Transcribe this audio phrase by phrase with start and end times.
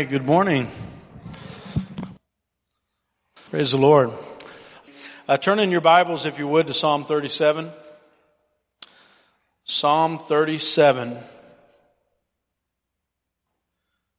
[0.00, 0.66] right, good morning.
[3.50, 4.10] Praise the Lord.
[5.28, 7.70] Uh, turn in your Bibles, if you would, to Psalm 37.
[9.66, 11.18] Psalm 37.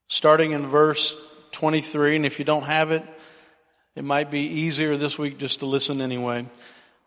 [0.08, 1.16] Starting in verse
[1.54, 3.04] 23, and if you don't have it,
[3.96, 6.46] it might be easier this week just to listen anyway.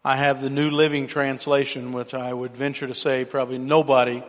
[0.05, 4.25] I have the New Living Translation, which I would venture to say probably nobody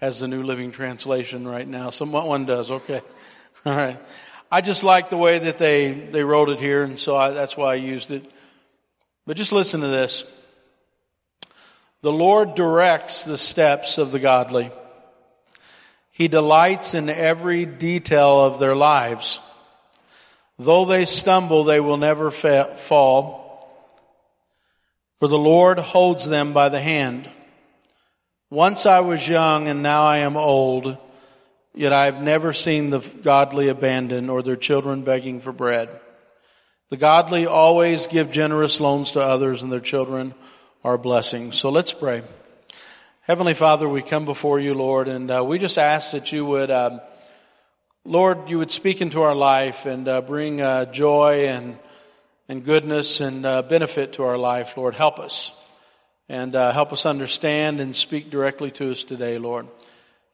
[0.00, 1.90] has the New Living Translation right now.
[1.90, 3.02] Someone does, okay.
[3.64, 3.98] All right.
[4.50, 7.56] I just like the way that they, they wrote it here, and so I, that's
[7.56, 8.30] why I used it.
[9.26, 10.24] But just listen to this.
[12.02, 14.72] The Lord directs the steps of the godly.
[16.10, 19.40] He delights in every detail of their lives.
[20.58, 23.42] Though they stumble, they will never fa- fall.
[25.20, 27.30] For the Lord holds them by the hand.
[28.50, 30.98] Once I was young and now I am old.
[31.74, 35.88] Yet I have never seen the godly abandoned or their children begging for bread.
[36.90, 40.34] The godly always give generous loans to others and their children
[40.84, 41.56] are blessings.
[41.56, 42.22] So let's pray.
[43.22, 46.70] Heavenly Father, we come before you, Lord, and uh, we just ask that you would,
[46.70, 47.00] uh,
[48.04, 51.78] Lord, you would speak into our life and uh, bring uh, joy and
[52.48, 54.94] and goodness and uh, benefit to our life, Lord.
[54.94, 55.52] Help us
[56.28, 59.68] and uh, help us understand and speak directly to us today, Lord.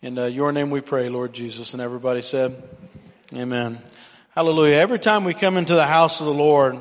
[0.00, 1.72] In uh, your name we pray, Lord Jesus.
[1.72, 2.62] And everybody said,
[3.34, 3.82] Amen.
[4.30, 4.76] Hallelujah.
[4.76, 6.80] Every time we come into the house of the Lord,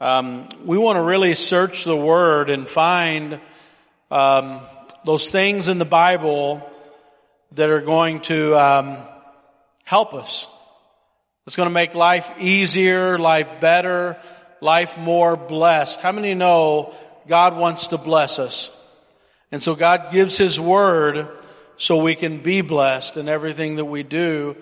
[0.00, 3.40] um, we want to really search the Word and find
[4.08, 4.60] um,
[5.04, 6.62] those things in the Bible
[7.54, 8.98] that are going to um,
[9.82, 10.46] help us.
[11.48, 14.16] It's going to make life easier, life better,
[14.60, 16.00] life more blessed.
[16.00, 16.94] How many know
[17.26, 18.70] God wants to bless us?
[19.50, 21.40] And so God gives His Word
[21.76, 24.56] so we can be blessed in everything that we do.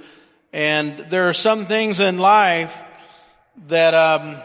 [0.53, 2.83] And there are some things in life
[3.69, 4.37] that um,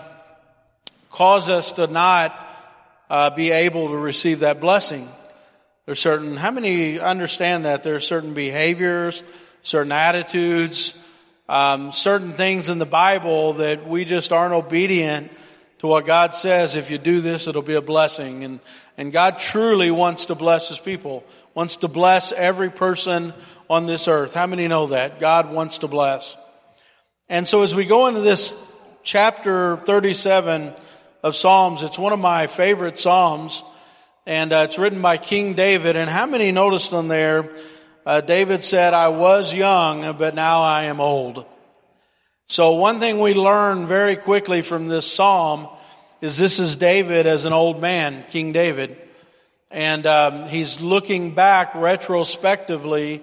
[1.11, 2.33] cause us to not
[3.09, 5.07] uh, be able to receive that blessing.
[5.85, 7.83] There's certain, how many understand that?
[7.83, 9.23] There are certain behaviors,
[9.61, 11.01] certain attitudes,
[11.47, 15.31] um, certain things in the Bible that we just aren't obedient
[15.79, 16.75] to what God says.
[16.75, 18.43] If you do this, it'll be a blessing.
[18.43, 18.59] And,
[18.97, 21.23] and God truly wants to bless His people
[21.57, 23.33] wants to bless every person
[23.67, 24.31] on this earth.
[24.31, 25.19] How many know that?
[25.19, 26.37] God wants to bless.
[27.29, 28.55] And so as we go into this
[29.01, 30.75] chapter 37
[31.23, 33.63] of Psalms, it's one of my favorite Psalms,
[34.27, 35.95] and uh, it's written by King David.
[35.95, 37.49] And how many noticed on there,
[38.05, 41.43] uh, David said, I was young, but now I am old.
[42.45, 45.69] So one thing we learn very quickly from this Psalm
[46.21, 49.06] is this is David as an old man, King David.
[49.69, 53.21] And um, he's looking back retrospectively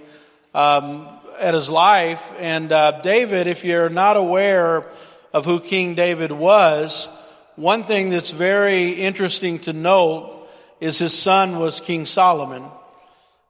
[0.55, 2.33] um, at his life.
[2.39, 4.85] And uh, David, if you're not aware
[5.33, 7.09] of who King David was,
[7.57, 10.49] one thing that's very interesting to note
[10.81, 12.65] is his son was King Solomon.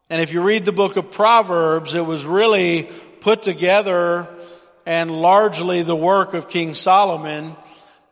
[0.08, 2.90] And if you read the book of Proverbs, it was really
[3.20, 4.28] put together
[4.86, 7.56] and largely the work of King Solomon.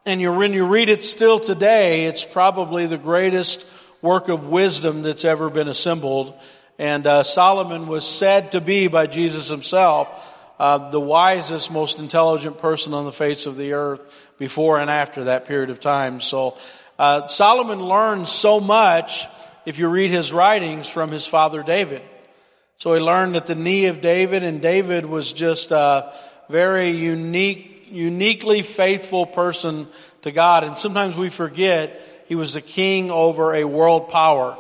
[0.05, 3.65] And you, when you read it still today, it's probably the greatest
[4.03, 6.35] work of wisdom that's ever been assembled.
[6.79, 12.59] And uh, Solomon was said to be by Jesus himself uh, the wisest, most intelligent
[12.59, 14.05] person on the face of the earth
[14.39, 16.21] before and after that period of time.
[16.21, 16.59] So
[16.99, 19.27] uh, Solomon learned so much,
[19.65, 22.03] if you read his writings, from his father David.
[22.77, 26.13] So he learned at the knee of David, and David was just a
[26.49, 29.87] very unique, uniquely faithful person
[30.23, 30.65] to God.
[30.65, 32.01] And sometimes we forget
[32.33, 34.57] he was a king over a world power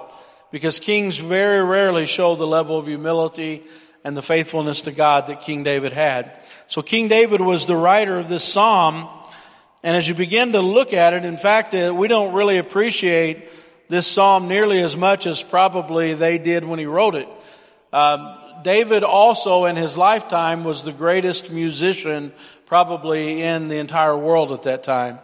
[0.50, 3.62] because kings very rarely show the level of humility
[4.04, 6.30] and the faithfulness to God that King David had.
[6.66, 9.08] So King David was the writer of this psalm.
[9.82, 13.48] And as you begin to look at it, in fact, uh, we don't really appreciate
[13.88, 17.28] this psalm nearly as much as probably they did when he wrote it.
[17.90, 22.34] Um, David also in his lifetime was the greatest musician
[22.66, 25.20] probably in the entire world at that time.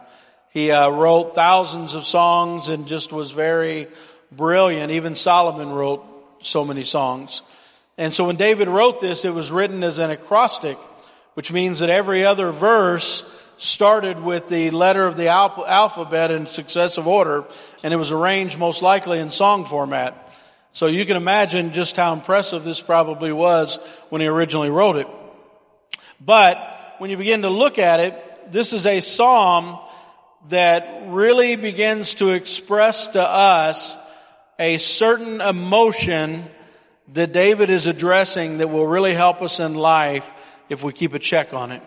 [0.51, 3.87] He uh, wrote thousands of songs and just was very
[4.31, 4.91] brilliant.
[4.91, 6.05] Even Solomon wrote
[6.41, 7.43] so many songs.
[7.97, 10.77] And so when David wrote this, it was written as an acrostic,
[11.33, 13.23] which means that every other verse
[13.57, 17.43] started with the letter of the alphabet in successive order,
[17.83, 20.33] and it was arranged most likely in song format.
[20.71, 23.75] So you can imagine just how impressive this probably was
[24.09, 25.07] when he originally wrote it.
[26.21, 29.77] But when you begin to look at it, this is a psalm
[30.47, 33.97] that really begins to express to us
[34.57, 36.45] a certain emotion
[37.09, 40.31] that David is addressing that will really help us in life
[40.69, 41.81] if we keep a check on it.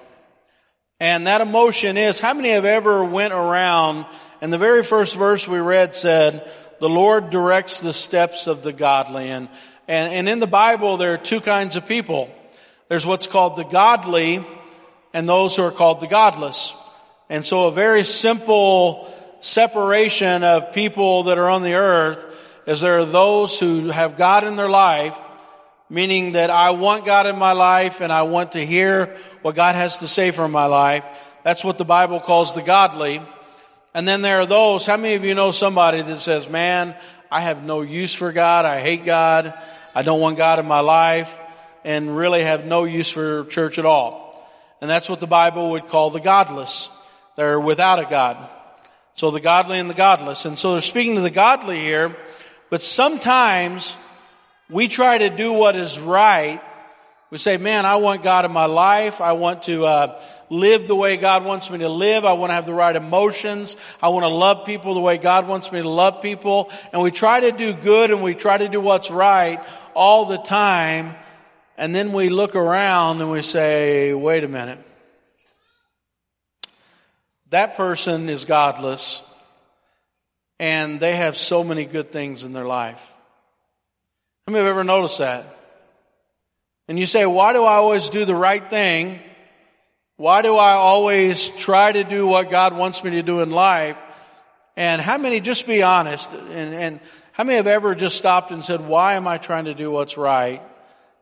[1.00, 4.06] And that emotion is, how many have ever went around
[4.40, 6.50] and the very first verse we read said,
[6.80, 9.28] the Lord directs the steps of the godly.
[9.28, 9.48] And,
[9.86, 12.28] and, and in the Bible, there are two kinds of people.
[12.88, 14.44] There's what's called the godly
[15.14, 16.74] and those who are called the godless.
[17.28, 22.26] And so a very simple separation of people that are on the earth
[22.66, 25.18] is there are those who have God in their life,
[25.90, 29.74] meaning that I want God in my life and I want to hear what God
[29.74, 31.04] has to say for my life.
[31.42, 33.20] That's what the Bible calls the godly.
[33.94, 36.94] And then there are those, how many of you know somebody that says, man,
[37.30, 38.64] I have no use for God.
[38.64, 39.54] I hate God.
[39.94, 41.38] I don't want God in my life
[41.84, 44.48] and really have no use for church at all.
[44.80, 46.90] And that's what the Bible would call the godless.
[47.36, 48.48] They're without a God.
[49.14, 50.44] So the godly and the godless.
[50.44, 52.16] And so they're speaking to the godly here,
[52.70, 53.96] but sometimes
[54.70, 56.60] we try to do what is right.
[57.30, 59.20] We say, man, I want God in my life.
[59.20, 60.20] I want to uh,
[60.50, 62.24] live the way God wants me to live.
[62.24, 63.76] I want to have the right emotions.
[64.02, 66.70] I want to love people the way God wants me to love people.
[66.92, 69.60] And we try to do good and we try to do what's right
[69.94, 71.14] all the time.
[71.78, 74.78] And then we look around and we say, wait a minute.
[77.52, 79.22] That person is godless
[80.58, 83.00] and they have so many good things in their life.
[84.46, 85.58] How many have ever noticed that?
[86.88, 89.20] And you say, why do I always do the right thing?
[90.16, 94.00] Why do I always try to do what God wants me to do in life?
[94.76, 97.00] And how many, just be honest, and, and
[97.32, 100.16] how many have ever just stopped and said, why am I trying to do what's
[100.16, 100.62] right?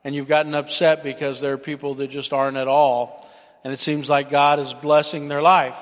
[0.05, 3.29] and you've gotten upset because there are people that just aren't at all.
[3.65, 5.77] And it seems like God is blessing their life.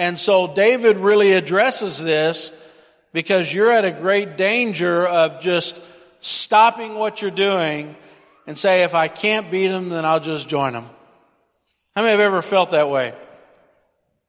[0.00, 2.52] And so David really addresses this
[3.12, 5.78] because you're at a great danger of just
[6.20, 7.94] stopping what you're doing
[8.46, 10.88] and say, if I can't beat them, then I'll just join them.
[11.94, 13.12] How many have ever felt that way?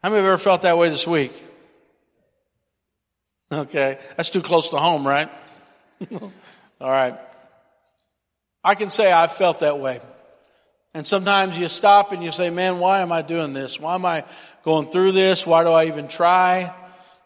[0.03, 1.31] How many have ever felt that way this week?
[3.50, 3.97] Okay.
[4.17, 5.29] That's too close to home, right?
[6.12, 6.29] All
[6.81, 7.17] right.
[8.62, 10.01] I can say I've felt that way.
[10.93, 13.79] And sometimes you stop and you say, man, why am I doing this?
[13.79, 14.25] Why am I
[14.63, 15.47] going through this?
[15.47, 16.73] Why do I even try?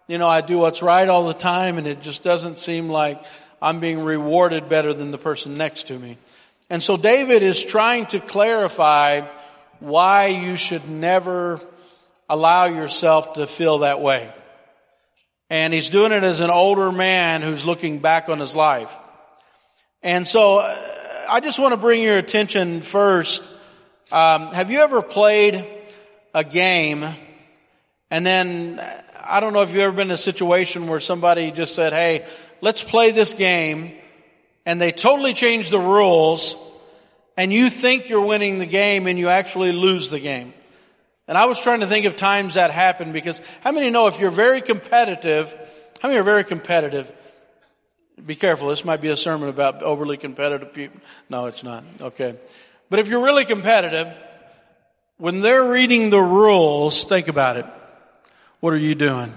[0.07, 3.23] You know, I do what's right all the time and it just doesn't seem like
[3.61, 6.17] I'm being rewarded better than the person next to me.
[6.69, 9.21] And so David is trying to clarify
[9.79, 11.59] why you should never
[12.29, 14.31] allow yourself to feel that way.
[15.49, 18.95] And he's doing it as an older man who's looking back on his life.
[20.01, 23.43] And so uh, I just want to bring your attention first.
[24.11, 25.65] Um, have you ever played
[26.33, 27.05] a game
[28.11, 28.81] and then
[29.19, 32.25] I don't know if you've ever been in a situation where somebody just said, "Hey,
[32.61, 33.93] let's play this game,"
[34.65, 36.55] and they totally changed the rules,
[37.35, 40.53] and you think you're winning the game and you actually lose the game.
[41.27, 44.19] And I was trying to think of times that happened because how many know if
[44.19, 45.53] you're very competitive,
[45.99, 47.11] how many are very competitive?
[48.23, 48.69] Be careful.
[48.69, 51.01] This might be a sermon about overly competitive people.
[51.29, 51.83] No, it's not.
[51.99, 52.35] Okay.
[52.89, 54.13] But if you're really competitive,
[55.17, 57.65] when they're reading the rules, think about it.
[58.59, 59.33] What are you doing?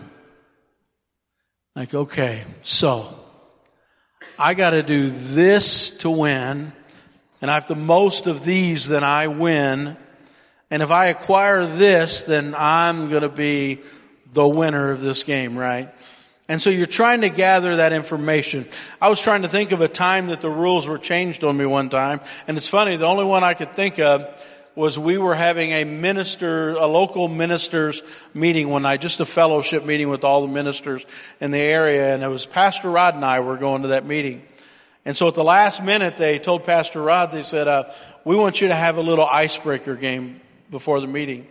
[1.77, 3.15] Like, okay, so
[4.39, 6.73] I got to do this to win,
[7.41, 9.97] and I have the most of these, then I win.
[10.71, 13.81] And if I acquire this, then I'm going to be
[14.33, 15.95] the winner of this game, right?
[16.49, 18.67] And so you're trying to gather that information.
[19.03, 21.67] I was trying to think of a time that the rules were changed on me
[21.67, 22.21] one time.
[22.47, 24.27] And it's funny, the only one I could think of
[24.75, 28.03] was we were having a minister, a local ministers
[28.33, 31.05] meeting one night, just a fellowship meeting with all the ministers
[31.39, 32.15] in the area.
[32.15, 34.41] And it was Pastor Rod and I were going to that meeting.
[35.05, 37.91] And so at the last minute, they told Pastor Rod, they said, uh,
[38.25, 40.41] we want you to have a little icebreaker game
[40.71, 41.47] before the meeting.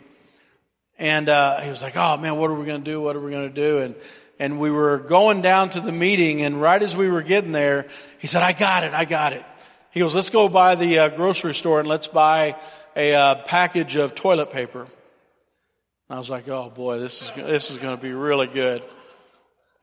[0.97, 2.99] And, uh, he was like, oh man, what are we going to do?
[2.99, 3.79] What are we going to do?
[3.79, 3.95] And,
[4.39, 7.87] and we were going down to the meeting and right as we were getting there,
[8.19, 9.43] he said, I got it, I got it.
[9.91, 12.55] He goes, let's go by the uh, grocery store and let's buy
[12.95, 14.81] a uh, package of toilet paper.
[14.81, 18.83] And I was like, oh boy, this is, this is going to be really good.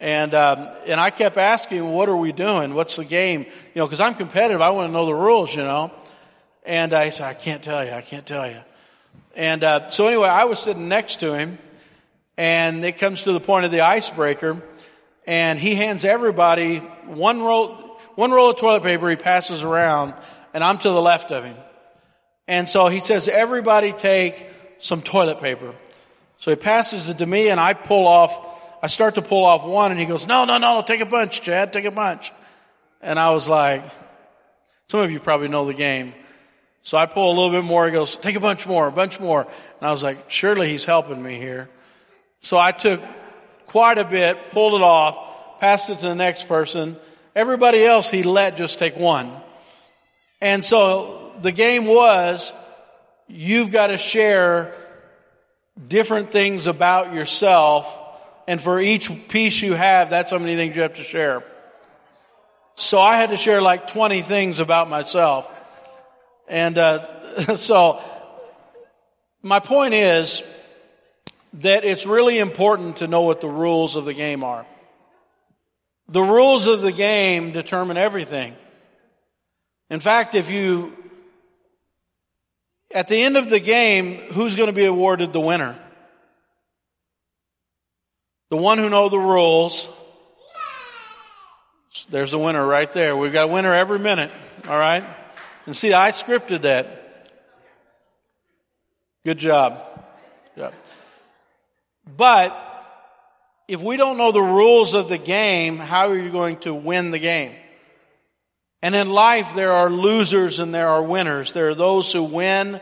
[0.00, 2.74] And, um, and I kept asking, what are we doing?
[2.74, 3.42] What's the game?
[3.42, 4.60] You know, cause I'm competitive.
[4.60, 5.92] I want to know the rules, you know.
[6.64, 7.92] And I said, I can't tell you.
[7.92, 8.60] I can't tell you.
[9.36, 11.58] And, uh, so anyway, I was sitting next to him
[12.36, 14.62] and it comes to the point of the icebreaker,
[15.26, 20.14] and he hands everybody one roll, one roll of toilet paper he passes around,
[20.52, 21.56] and I'm to the left of him.
[22.46, 24.46] And so he says, everybody take
[24.78, 25.74] some toilet paper.
[26.38, 28.38] So he passes it to me and I pull off,
[28.82, 31.40] I start to pull off one and he goes, no, no, no, take a bunch,
[31.40, 32.32] Chad, take a bunch.
[33.00, 33.82] And I was like,
[34.88, 36.12] some of you probably know the game.
[36.82, 37.86] So I pull a little bit more.
[37.86, 39.42] He goes, take a bunch more, a bunch more.
[39.42, 41.70] And I was like, surely he's helping me here.
[42.44, 43.00] So I took
[43.64, 46.98] quite a bit, pulled it off, passed it to the next person.
[47.34, 49.32] Everybody else he let just take one.
[50.42, 52.52] And so the game was,
[53.28, 54.76] you've got to share
[55.88, 57.98] different things about yourself.
[58.46, 61.42] And for each piece you have, that's how many things you have to share.
[62.74, 65.48] So I had to share like 20 things about myself.
[66.46, 66.98] And uh,
[67.56, 68.02] so
[69.40, 70.42] my point is
[71.54, 74.66] that it's really important to know what the rules of the game are.
[76.08, 78.54] The rules of the game determine everything.
[79.88, 80.92] In fact, if you,
[82.92, 85.78] at the end of the game, who's going to be awarded the winner?
[88.50, 89.88] The one who know the rules.
[92.10, 93.16] There's a winner right there.
[93.16, 94.30] We've got a winner every minute.
[94.68, 95.04] All right.
[95.66, 97.30] And see, I scripted that.
[99.24, 99.93] Good job.
[102.06, 102.60] But
[103.66, 107.10] if we don't know the rules of the game, how are you going to win
[107.10, 107.52] the game?
[108.82, 111.52] And in life, there are losers and there are winners.
[111.52, 112.80] There are those who win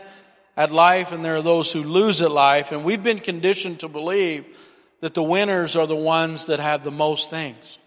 [0.57, 2.73] at life and there are those who lose at life.
[2.73, 4.45] And we've been conditioned to believe
[4.99, 7.77] that the winners are the ones that have the most things.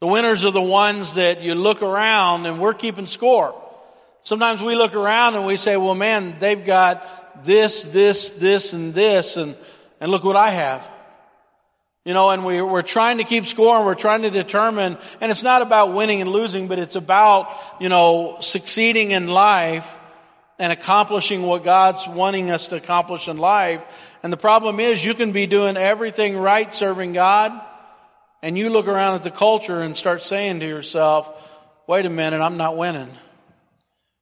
[0.00, 3.54] The winners are the ones that you look around and we're keeping score.
[4.22, 8.94] Sometimes we look around and we say, well man, they've got this, this, this, and
[8.94, 9.54] this, and,
[10.00, 10.90] and look what I have.
[12.04, 15.30] You know, and we, we're trying to keep score and we're trying to determine, and
[15.30, 17.48] it's not about winning and losing, but it's about,
[17.80, 19.96] you know, succeeding in life
[20.58, 23.82] and accomplishing what God's wanting us to accomplish in life.
[24.22, 27.52] And the problem is you can be doing everything right serving God,
[28.42, 31.30] and you look around at the culture and start saying to yourself,
[31.86, 33.10] wait a minute, I'm not winning.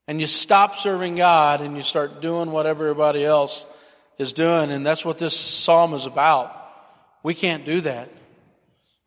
[0.07, 3.65] And you stop serving God and you start doing what everybody else
[4.23, 4.71] is doing.
[4.71, 6.57] And that's what this psalm is about.
[7.23, 8.11] We can't do that.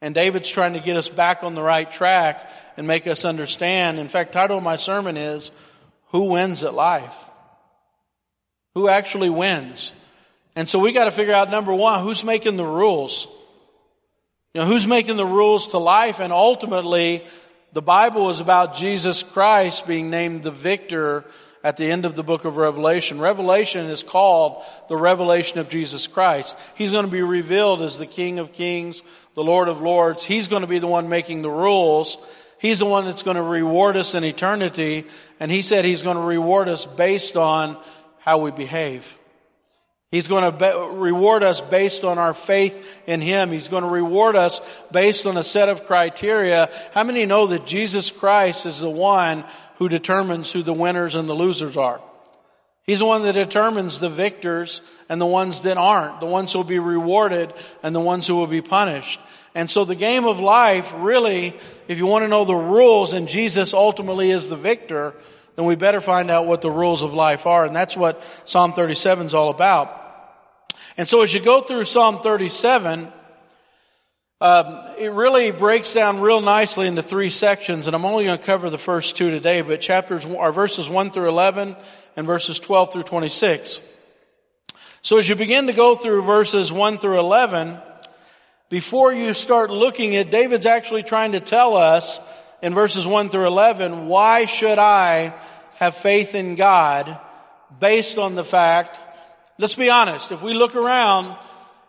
[0.02, 3.98] And David's trying to get us back on the right track and make us understand.
[3.98, 5.50] In fact, title of my sermon is
[6.10, 7.18] Who Wins at Life?
[8.76, 9.96] Who actually wins?
[10.56, 13.28] And so we got to figure out number one, who's making the rules?
[14.54, 16.20] You know, who's making the rules to life?
[16.20, 17.26] And ultimately,
[17.74, 21.26] the Bible is about Jesus Christ being named the victor
[21.66, 23.20] at the end of the book of Revelation.
[23.20, 26.60] Revelation is called the revelation of Jesus Christ.
[26.76, 29.02] He's going to be revealed as the King of Kings,
[29.34, 30.24] the Lord of Lords.
[30.24, 32.20] He's going to be the one making the rules.
[32.60, 35.06] He's the one that's going to reward us in eternity.
[35.40, 37.82] And he said he's going to reward us based on
[38.20, 39.18] how we behave.
[40.12, 43.52] He's going to be- reward us based on our faith in Him.
[43.52, 46.70] He's going to reward us based on a set of criteria.
[46.94, 49.44] How many know that Jesus Christ is the one
[49.78, 52.02] who determines who the winners and the losers are?
[52.86, 56.60] He's the one that determines the victors and the ones that aren't, the ones who
[56.60, 59.20] will be rewarded and the ones who will be punished.
[59.56, 61.58] And so the game of life, really,
[61.88, 65.16] if you want to know the rules and Jesus ultimately is the victor,
[65.56, 67.66] then we better find out what the rules of life are.
[67.66, 70.02] And that's what Psalm 37 is all about.
[70.98, 73.12] And so as you go through Psalm 37,
[74.42, 78.44] um, it really breaks down real nicely into three sections, and I'm only going to
[78.44, 81.76] cover the first two today, but chapters are verses 1 through 11
[82.18, 83.80] and verses 12 through 26.
[85.02, 87.78] So as you begin to go through verses 1 through 11,
[88.70, 92.20] before you start looking at, David's actually trying to tell us
[92.66, 95.34] in verses 1 through 11, why should I
[95.76, 97.20] have faith in God
[97.80, 99.00] based on the fact
[99.58, 100.32] Let's be honest.
[100.32, 101.38] If we look around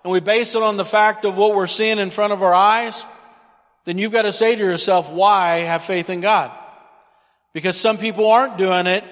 [0.04, 2.54] and we base it on the fact of what we're seeing in front of our
[2.54, 3.04] eyes,
[3.85, 6.52] then you've got to say to yourself, why have faith in God?
[7.52, 9.02] Because some people aren't doing it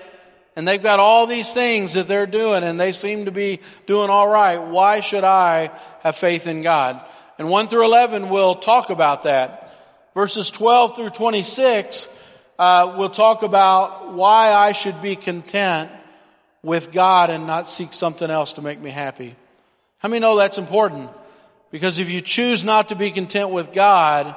[0.54, 4.08] and they've got all these things that they're doing and they seem to be doing
[4.08, 4.58] all right.
[4.58, 7.04] Why should I have faith in God?
[7.38, 9.63] And 1 through 11 will talk about that.
[10.14, 12.08] Verses 12 through 26
[12.58, 15.90] uh, will talk about why I should be content
[16.62, 19.34] with God and not seek something else to make me happy.
[19.98, 21.10] How many know that's important?
[21.70, 24.36] Because if you choose not to be content with God,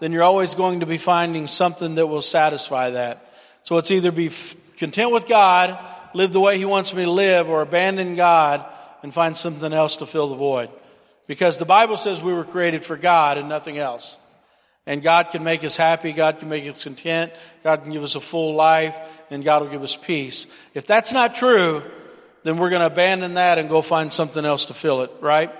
[0.00, 3.32] then you're always going to be finding something that will satisfy that.
[3.64, 4.30] So it's either be
[4.76, 5.76] content with God,
[6.14, 8.64] live the way He wants me to live, or abandon God
[9.02, 10.70] and find something else to fill the void.
[11.26, 14.18] Because the Bible says we were created for God and nothing else.
[14.86, 16.12] And God can make us happy.
[16.12, 17.32] God can make us content.
[17.64, 18.96] God can give us a full life
[19.30, 20.46] and God will give us peace.
[20.74, 21.82] If that's not true,
[22.44, 25.52] then we're going to abandon that and go find something else to fill it, right?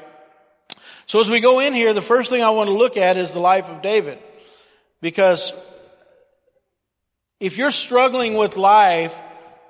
[1.06, 3.32] So as we go in here, the first thing I want to look at is
[3.32, 4.18] the life of David.
[5.00, 5.52] Because
[7.40, 9.16] if you're struggling with life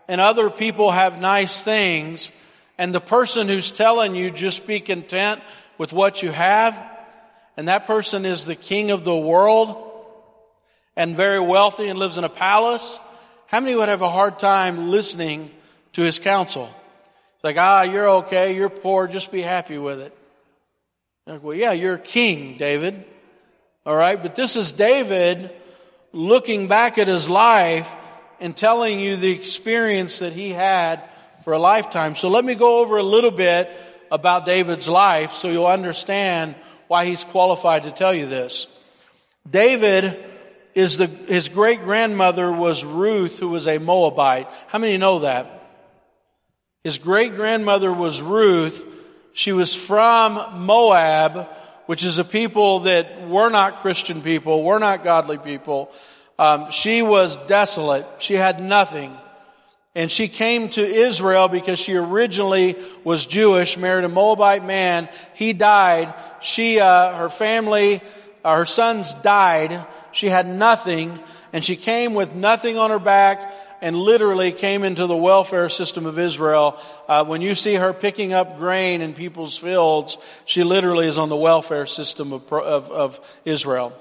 [0.08, 2.30] and other people have nice things,
[2.78, 5.40] and the person who's telling you just be content
[5.78, 6.74] with what you have,
[7.56, 9.82] and that person is the king of the world
[10.96, 12.98] and very wealthy and lives in a palace,
[13.46, 15.50] how many would have a hard time listening
[15.92, 16.68] to his counsel?
[17.42, 20.16] Like, ah, you're okay, you're poor, just be happy with it.
[21.26, 23.04] Like, well, yeah, you're a king, David.
[23.84, 25.50] All right, but this is David
[26.12, 27.90] looking back at his life
[28.40, 31.02] and telling you the experience that he had
[31.44, 32.16] for a lifetime.
[32.16, 33.70] So let me go over a little bit
[34.10, 36.54] about David's life so you'll understand
[36.88, 38.66] why he's qualified to tell you this.
[39.48, 40.24] David
[40.74, 44.48] is the, his great grandmother was Ruth, who was a Moabite.
[44.68, 45.52] How many know that?
[46.84, 48.84] His great grandmother was Ruth.
[49.32, 51.48] She was from Moab,
[51.86, 55.90] which is a people that were not Christian people, were not godly people.
[56.38, 58.06] Um, she was desolate.
[58.18, 59.16] She had nothing.
[59.96, 65.08] And she came to Israel because she originally was Jewish, married a Moabite man.
[65.34, 66.14] He died.
[66.42, 68.02] She, uh, her family,
[68.44, 69.86] uh, her sons died.
[70.12, 71.18] She had nothing
[71.56, 76.04] and she came with nothing on her back and literally came into the welfare system
[76.04, 76.78] of Israel.
[77.08, 81.30] Uh, when you see her picking up grain in people's fields, she literally is on
[81.30, 83.98] the welfare system of, of, of Israel.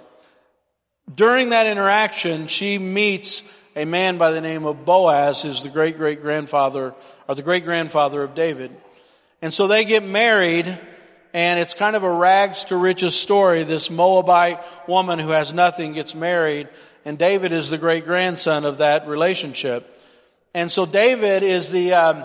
[1.13, 3.43] During that interaction, she meets
[3.75, 6.93] a man by the name of Boaz, who's the great great grandfather,
[7.27, 8.71] or the great grandfather of David.
[9.41, 10.65] And so they get married,
[11.33, 13.63] and it's kind of a rags to riches story.
[13.63, 16.69] This Moabite woman who has nothing gets married,
[17.03, 19.91] and David is the great grandson of that relationship.
[20.53, 22.23] And so David is the, um,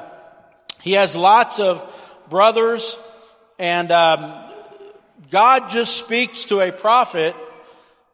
[0.80, 1.84] he has lots of
[2.28, 2.96] brothers,
[3.58, 4.48] and um,
[5.30, 7.34] God just speaks to a prophet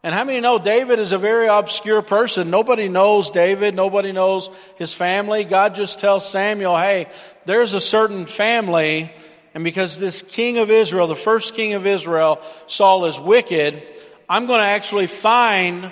[0.03, 2.51] and how many know David is a very obscure person?
[2.51, 3.75] Nobody knows David.
[3.75, 5.45] Nobody knows his family.
[5.45, 7.09] God just tells Samuel, hey,
[7.45, 9.13] there's a certain family.
[9.55, 13.83] And because this king of Israel, the first king of Israel, Saul is wicked,
[14.29, 15.91] I'm going to actually find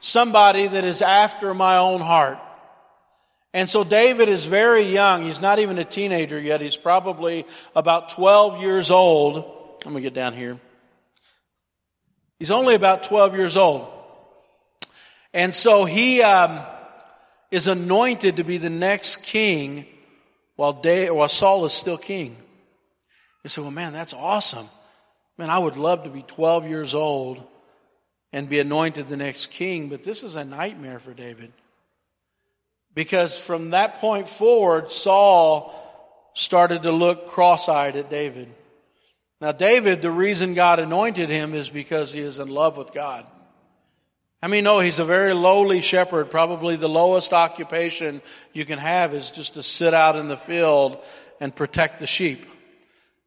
[0.00, 2.38] somebody that is after my own heart.
[3.54, 5.24] And so David is very young.
[5.24, 6.60] He's not even a teenager yet.
[6.60, 7.44] He's probably
[7.76, 9.78] about 12 years old.
[9.84, 10.58] Let me get down here.
[12.42, 13.86] He's only about 12 years old.
[15.32, 16.58] And so he um,
[17.52, 19.86] is anointed to be the next king
[20.56, 22.36] while, while Saul is still king.
[23.44, 24.66] You say, well, man, that's awesome.
[25.38, 27.46] Man, I would love to be 12 years old
[28.32, 31.52] and be anointed the next king, but this is a nightmare for David.
[32.92, 35.72] Because from that point forward, Saul
[36.34, 38.52] started to look cross eyed at David.
[39.42, 43.26] Now, David, the reason God anointed him is because he is in love with God.
[44.40, 46.30] I mean, no, he's a very lowly shepherd.
[46.30, 50.96] Probably the lowest occupation you can have is just to sit out in the field
[51.40, 52.46] and protect the sheep,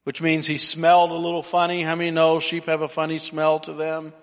[0.06, 1.82] which means he smelled a little funny.
[1.82, 4.14] How many know sheep have a funny smell to them?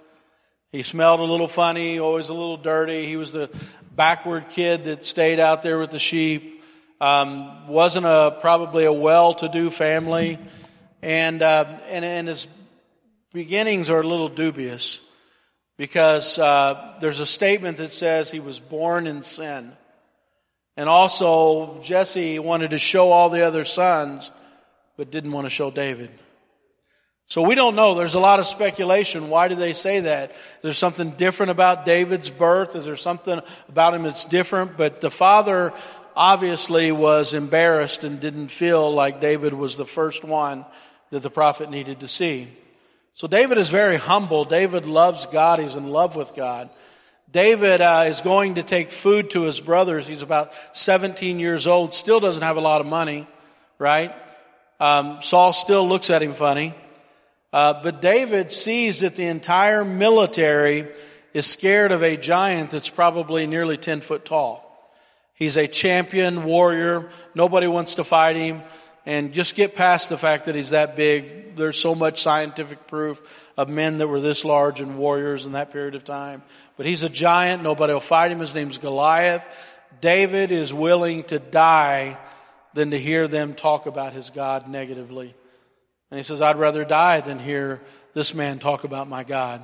[0.70, 3.04] He smelled a little funny, always a little dirty.
[3.04, 3.50] He was the
[3.94, 6.64] backward kid that stayed out there with the sheep.
[7.02, 10.38] Um, wasn't a probably a well-to-do family.
[11.02, 12.46] And, uh, and, and his
[13.32, 15.00] beginnings are a little dubious
[15.76, 19.72] because uh, there's a statement that says he was born in sin.
[20.76, 24.30] And also, Jesse wanted to show all the other sons,
[24.96, 26.10] but didn't want to show David.
[27.26, 27.94] So we don't know.
[27.94, 29.28] There's a lot of speculation.
[29.28, 30.30] Why do they say that?
[30.30, 32.76] Is there something different about David's birth?
[32.76, 34.76] Is there something about him that's different?
[34.76, 35.72] But the father
[36.14, 40.66] obviously was embarrassed and didn't feel like David was the first one
[41.12, 42.48] that the prophet needed to see.
[43.12, 44.44] So David is very humble.
[44.44, 45.58] David loves God.
[45.58, 46.70] He's in love with God.
[47.30, 50.06] David uh, is going to take food to his brothers.
[50.06, 53.26] He's about 17 years old, still doesn't have a lot of money,
[53.78, 54.14] right?
[54.80, 56.74] Um, Saul still looks at him funny.
[57.52, 60.88] Uh, but David sees that the entire military
[61.34, 64.62] is scared of a giant that's probably nearly 10 foot tall.
[65.34, 67.10] He's a champion warrior.
[67.34, 68.62] Nobody wants to fight him
[69.04, 71.56] and just get past the fact that he's that big.
[71.56, 75.72] There's so much scientific proof of men that were this large and warriors in that
[75.72, 76.42] period of time.
[76.76, 77.62] But he's a giant.
[77.62, 78.40] Nobody will fight him.
[78.40, 79.46] His name's Goliath.
[80.00, 82.18] David is willing to die
[82.74, 85.34] than to hear them talk about his God negatively.
[86.10, 87.80] And he says, I'd rather die than hear
[88.14, 89.62] this man talk about my God.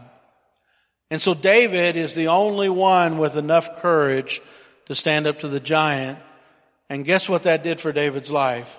[1.10, 4.42] And so David is the only one with enough courage
[4.86, 6.18] to stand up to the giant.
[6.90, 8.78] And guess what that did for David's life?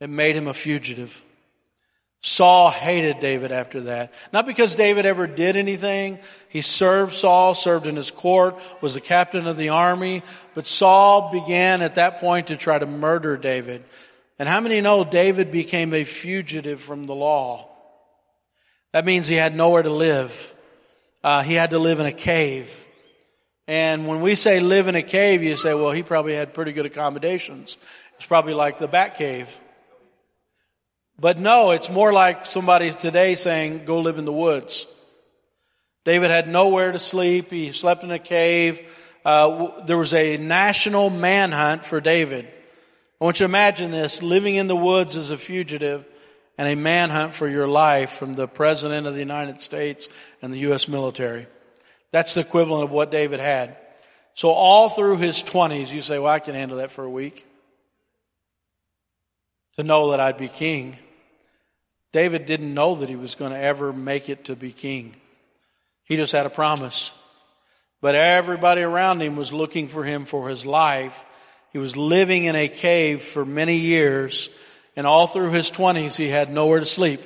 [0.00, 1.22] It made him a fugitive.
[2.22, 4.12] Saul hated David after that.
[4.32, 6.18] Not because David ever did anything.
[6.48, 10.22] He served Saul, served in his court, was the captain of the army.
[10.54, 13.84] But Saul began at that point to try to murder David.
[14.38, 17.68] And how many know David became a fugitive from the law?
[18.92, 20.54] That means he had nowhere to live.
[21.22, 22.68] Uh, he had to live in a cave.
[23.68, 26.72] And when we say live in a cave, you say, well, he probably had pretty
[26.72, 27.78] good accommodations.
[28.16, 29.60] It's probably like the Bat Cave.
[31.18, 34.86] But no, it's more like somebody today saying, go live in the woods.
[36.04, 37.50] David had nowhere to sleep.
[37.50, 38.80] He slept in a cave.
[39.24, 42.46] Uh, there was a national manhunt for David.
[43.20, 46.04] I want you to imagine this, living in the woods as a fugitive
[46.58, 50.08] and a manhunt for your life from the President of the United States
[50.42, 50.86] and the U.S.
[50.86, 51.46] military.
[52.10, 53.76] That's the equivalent of what David had.
[54.34, 57.46] So all through his 20s, you say, well, I can handle that for a week.
[59.76, 60.98] To know that I'd be king.
[62.16, 65.14] David didn't know that he was going to ever make it to be king.
[66.04, 67.12] He just had a promise.
[68.00, 71.26] But everybody around him was looking for him for his life.
[71.74, 74.48] He was living in a cave for many years,
[74.96, 77.20] and all through his 20s, he had nowhere to sleep.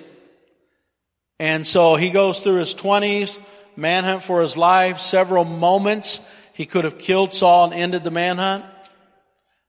[1.38, 3.38] And so he goes through his 20s,
[3.76, 6.18] manhunt for his life, several moments.
[6.52, 8.64] He could have killed Saul and ended the manhunt,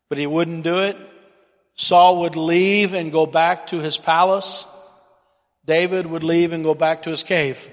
[0.09, 0.97] but he wouldn't do it.
[1.75, 4.65] Saul would leave and go back to his palace.
[5.65, 7.69] David would leave and go back to his cave.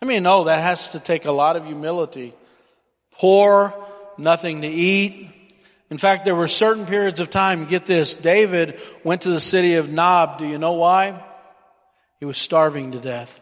[0.00, 2.34] I mean, no, that has to take a lot of humility.
[3.12, 3.74] Poor,
[4.18, 5.30] nothing to eat.
[5.90, 9.74] In fact, there were certain periods of time, get this, David went to the city
[9.74, 10.38] of Nob.
[10.38, 11.22] Do you know why?
[12.20, 13.40] He was starving to death.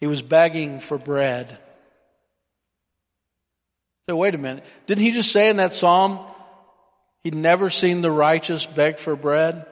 [0.00, 1.58] He was begging for bread.
[4.08, 4.64] So wait a minute.
[4.86, 6.24] Didn't he just say in that psalm,
[7.22, 9.66] he'd never seen the righteous beg for bread?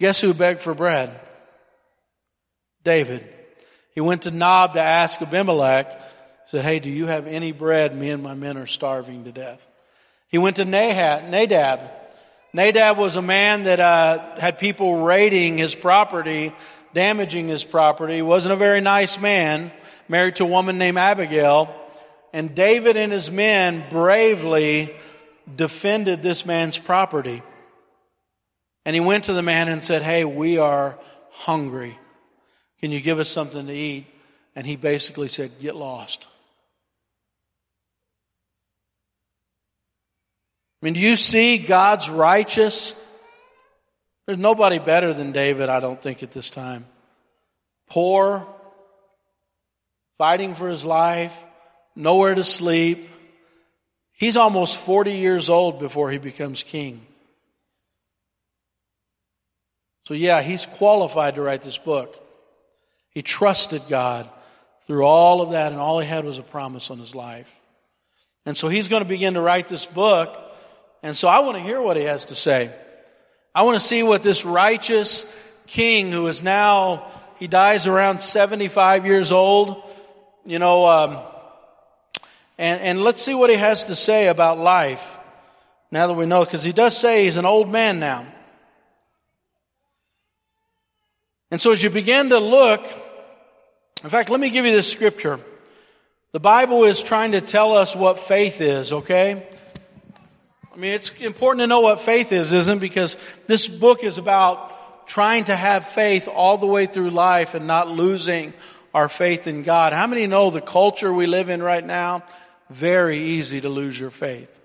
[0.00, 1.20] Guess who begged for bread?
[2.82, 3.28] David.
[3.94, 6.00] He went to Nob to ask Abimelech,
[6.46, 7.96] said, Hey, do you have any bread?
[7.96, 9.66] Me and my men are starving to death.
[10.28, 11.80] He went to Nahab, Nadab.
[12.52, 16.52] Nadab was a man that uh, had people raiding his property,
[16.92, 18.14] damaging his property.
[18.14, 19.72] He wasn't a very nice man,
[20.08, 21.74] married to a woman named Abigail.
[22.32, 24.94] And David and his men bravely
[25.54, 27.42] defended this man's property.
[28.84, 30.98] And he went to the man and said, Hey, we are
[31.30, 31.98] hungry.
[32.80, 34.06] Can you give us something to eat?
[34.54, 36.26] And he basically said, Get lost.
[40.82, 42.94] I mean, do you see God's righteous?
[44.26, 46.84] There's nobody better than David, I don't think, at this time.
[47.88, 48.46] Poor,
[50.18, 51.42] fighting for his life,
[51.96, 53.08] nowhere to sleep.
[54.12, 57.06] He's almost 40 years old before he becomes king.
[60.06, 62.20] So, yeah, he's qualified to write this book.
[63.10, 64.28] He trusted God
[64.86, 67.54] through all of that, and all he had was a promise on his life.
[68.44, 70.38] And so he's going to begin to write this book.
[71.02, 72.70] And so I want to hear what he has to say.
[73.54, 75.24] I want to see what this righteous
[75.66, 77.06] king who is now,
[77.38, 79.82] he dies around 75 years old,
[80.44, 81.18] you know, um,
[82.58, 85.18] and, and let's see what he has to say about life
[85.90, 88.26] now that we know, because he does say he's an old man now.
[91.50, 92.84] And so as you begin to look,
[94.02, 95.40] in fact, let me give you this scripture.
[96.32, 99.46] The Bible is trying to tell us what faith is, okay?
[100.72, 102.80] I mean, it's important to know what faith is, isn't it?
[102.80, 107.66] Because this book is about trying to have faith all the way through life and
[107.66, 108.52] not losing
[108.92, 109.92] our faith in God.
[109.92, 112.24] How many know the culture we live in right now?
[112.70, 114.60] Very easy to lose your faith.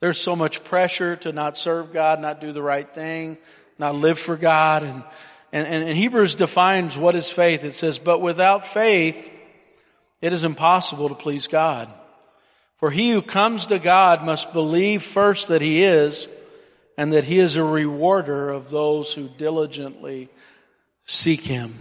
[0.00, 3.38] There's so much pressure to not serve God, not do the right thing,
[3.78, 5.02] not live for God, and
[5.56, 7.64] and, and, and Hebrews defines what is faith.
[7.64, 9.32] It says, but without faith,
[10.20, 11.88] it is impossible to please God.
[12.76, 16.28] For he who comes to God must believe first that he is,
[16.98, 20.28] and that he is a rewarder of those who diligently
[21.04, 21.74] seek him.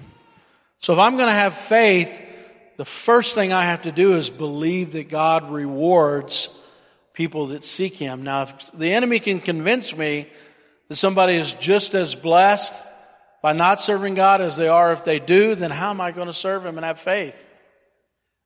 [0.80, 2.22] So if I'm going to have faith,
[2.78, 6.48] the first thing I have to do is believe that God rewards
[7.12, 8.24] people that seek him.
[8.24, 10.30] Now, if the enemy can convince me
[10.88, 12.74] that somebody is just as blessed
[13.46, 16.26] by not serving God as they are if they do, then how am I going
[16.26, 17.46] to serve Him and have faith?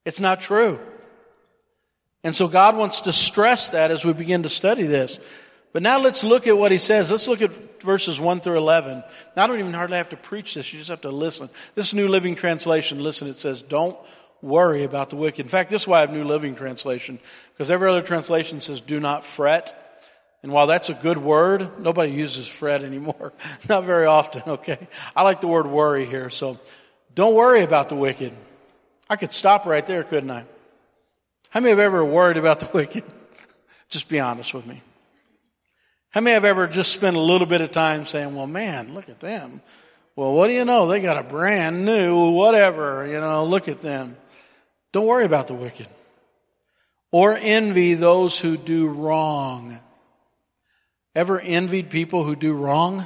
[0.04, 0.78] It's not true.
[2.22, 5.18] And so God wants to stress that as we begin to study this.
[5.72, 7.10] But now let's look at what He says.
[7.10, 9.02] Let's look at verses 1 through 11.
[9.38, 10.74] Now I don't even hardly have to preach this.
[10.74, 11.50] You just have to listen.
[11.76, 13.98] This New Living Translation, listen, it says, don't
[14.42, 15.46] worry about the wicked.
[15.46, 17.20] In fact, this is why I have New Living Translation,
[17.54, 19.89] because every other translation says, do not fret.
[20.42, 23.34] And while that's a good word, nobody uses fret anymore.
[23.70, 24.88] Not very often, okay?
[25.16, 26.58] I like the word worry here, so
[27.14, 28.34] don't worry about the wicked.
[29.10, 30.46] I could stop right there, couldn't I?
[31.50, 33.04] How many have ever worried about the wicked?
[33.90, 34.82] Just be honest with me.
[36.12, 39.10] How many have ever just spent a little bit of time saying, well, man, look
[39.10, 39.62] at them.
[40.16, 40.88] Well, what do you know?
[40.88, 44.18] They got a brand new whatever, you know, look at them.
[44.92, 45.88] Don't worry about the wicked.
[47.12, 49.80] Or envy those who do wrong.
[51.16, 53.06] Ever envied people who do wrong?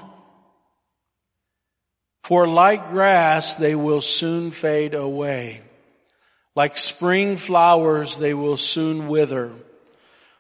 [2.23, 5.61] For like grass, they will soon fade away.
[6.55, 9.51] Like spring flowers, they will soon wither.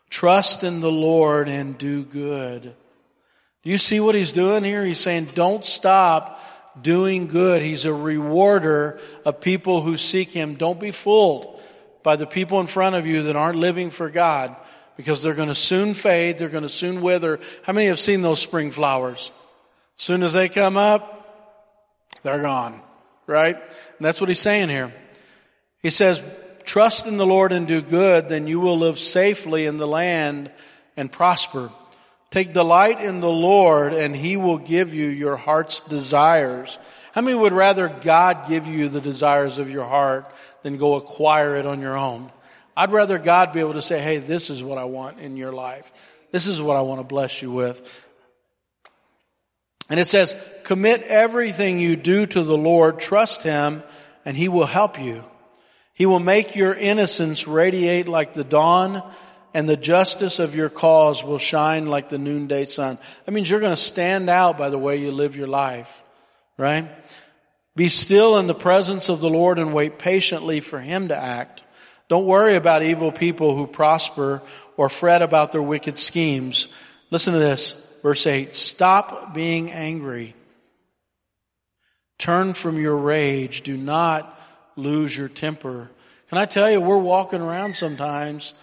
[0.09, 2.61] Trust in the Lord and do good.
[2.63, 4.85] Do you see what he's doing here?
[4.85, 6.39] He's saying, don't stop
[6.79, 7.61] doing good.
[7.61, 10.55] He's a rewarder of people who seek him.
[10.55, 11.59] Don't be fooled
[12.03, 14.55] by the people in front of you that aren't living for God
[14.97, 16.37] because they're going to soon fade.
[16.37, 17.39] They're going to soon wither.
[17.63, 19.31] How many have seen those spring flowers?
[19.97, 22.81] As soon as they come up, they're gone.
[23.25, 23.55] Right?
[23.55, 24.93] And that's what he's saying here.
[25.81, 26.23] He says,
[26.63, 30.51] trust in the Lord and do good, then you will live safely in the land
[30.95, 31.69] and prosper.
[32.31, 36.77] Take delight in the Lord and he will give you your heart's desires.
[37.13, 40.25] How many would rather God give you the desires of your heart
[40.63, 42.31] than go acquire it on your own?
[42.75, 45.51] I'd rather God be able to say, hey, this is what I want in your
[45.51, 45.91] life.
[46.31, 47.87] This is what I want to bless you with.
[49.89, 53.83] And it says, commit everything you do to the Lord, trust Him,
[54.25, 55.23] and He will help you.
[55.93, 59.03] He will make your innocence radiate like the dawn,
[59.53, 62.97] and the justice of your cause will shine like the noonday sun.
[63.25, 66.01] That means you're going to stand out by the way you live your life,
[66.57, 66.89] right?
[67.75, 71.62] Be still in the presence of the Lord and wait patiently for Him to act.
[72.13, 74.43] Don't worry about evil people who prosper
[74.77, 76.67] or fret about their wicked schemes.
[77.09, 77.91] Listen to this.
[78.03, 78.55] Verse 8.
[78.55, 80.35] Stop being angry.
[82.19, 83.63] Turn from your rage.
[83.63, 84.39] Do not
[84.75, 85.89] lose your temper.
[86.29, 88.53] Can I tell you, we're walking around sometimes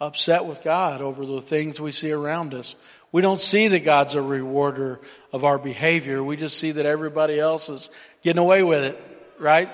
[0.00, 2.74] upset with God over the things we see around us.
[3.12, 4.98] We don't see that God's a rewarder
[5.32, 6.20] of our behavior.
[6.24, 7.90] We just see that everybody else is
[8.22, 9.00] getting away with it,
[9.38, 9.68] right?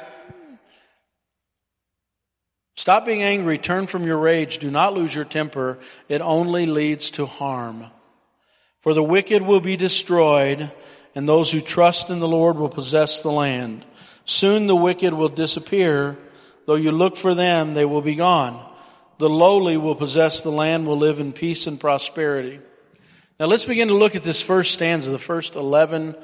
[2.85, 3.57] Stop being angry.
[3.57, 4.59] Turn from your rage.
[4.59, 5.79] Do not lose your temper.
[6.07, 7.87] It only leads to harm.
[8.83, 10.71] For the wicked will be destroyed,
[11.15, 13.87] and those who trust in the Lord will possess the land.
[14.27, 16.19] Soon the wicked will disappear.
[16.67, 18.63] Though you look for them, they will be gone.
[19.17, 22.61] The lowly will possess the land, will live in peace and prosperity.
[23.41, 26.17] Now let's begin to look at this first stanza, the first 11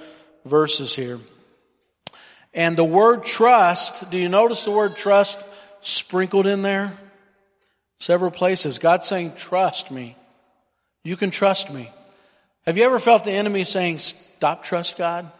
[0.45, 1.21] verses here.
[2.53, 5.43] And the word trust, do you notice the word trust
[5.81, 6.93] sprinkled in there?
[7.99, 8.79] Several places.
[8.79, 10.17] God's saying, trust me.
[11.05, 11.91] You can trust me.
[12.67, 15.31] Have you ever felt the enemy saying, stop trust God?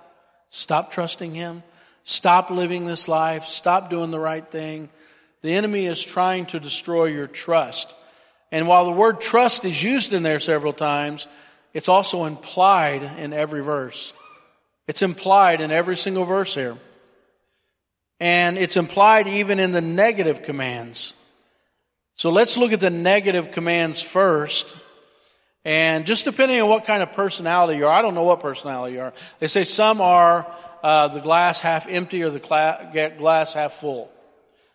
[0.51, 1.63] Stop trusting Him?
[2.05, 3.45] Stop living this life.
[3.45, 4.89] Stop doing the right thing.
[5.43, 7.93] The enemy is trying to destroy your trust.
[8.53, 11.29] And while the word trust is used in there several times,
[11.73, 14.13] it's also implied in every verse.
[14.89, 16.77] It's implied in every single verse here.
[18.21, 21.15] And it's implied even in the negative commands.
[22.15, 24.77] So let's look at the negative commands first.
[25.65, 28.97] And just depending on what kind of personality you are, I don't know what personality
[28.97, 29.15] you are.
[29.39, 30.47] They say some are
[30.83, 34.11] uh, the glass half empty or the glass half full.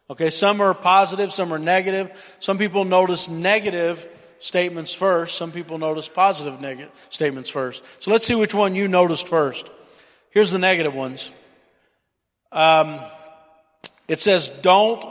[0.10, 2.36] Okay, some are positive, some are negative.
[2.39, 4.08] Some people notice negative
[4.39, 5.38] statements first.
[5.38, 7.84] Some people notice positive negative statements first.
[7.99, 9.67] So let's see which one you noticed first.
[10.29, 11.31] Here's the negative ones.
[12.51, 12.99] Um,
[14.08, 15.04] it says, "Don't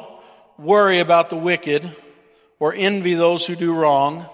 [0.59, 1.89] worry about the wicked,
[2.59, 4.27] or envy those who do wrong."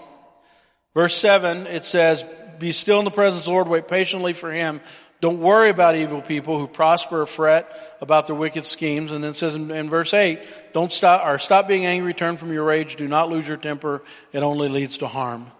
[0.93, 2.25] Verse seven, it says,
[2.59, 3.67] "Be still in the presence of the Lord.
[3.67, 4.81] Wait patiently for Him.
[5.21, 9.11] Don't worry about evil people who prosper or fret about their wicked schemes.
[9.11, 10.39] And then says in, in, verse 8,
[10.73, 14.01] don't stop, or stop being angry, turn from your rage, do not lose your temper.
[14.33, 15.51] It only leads to harm.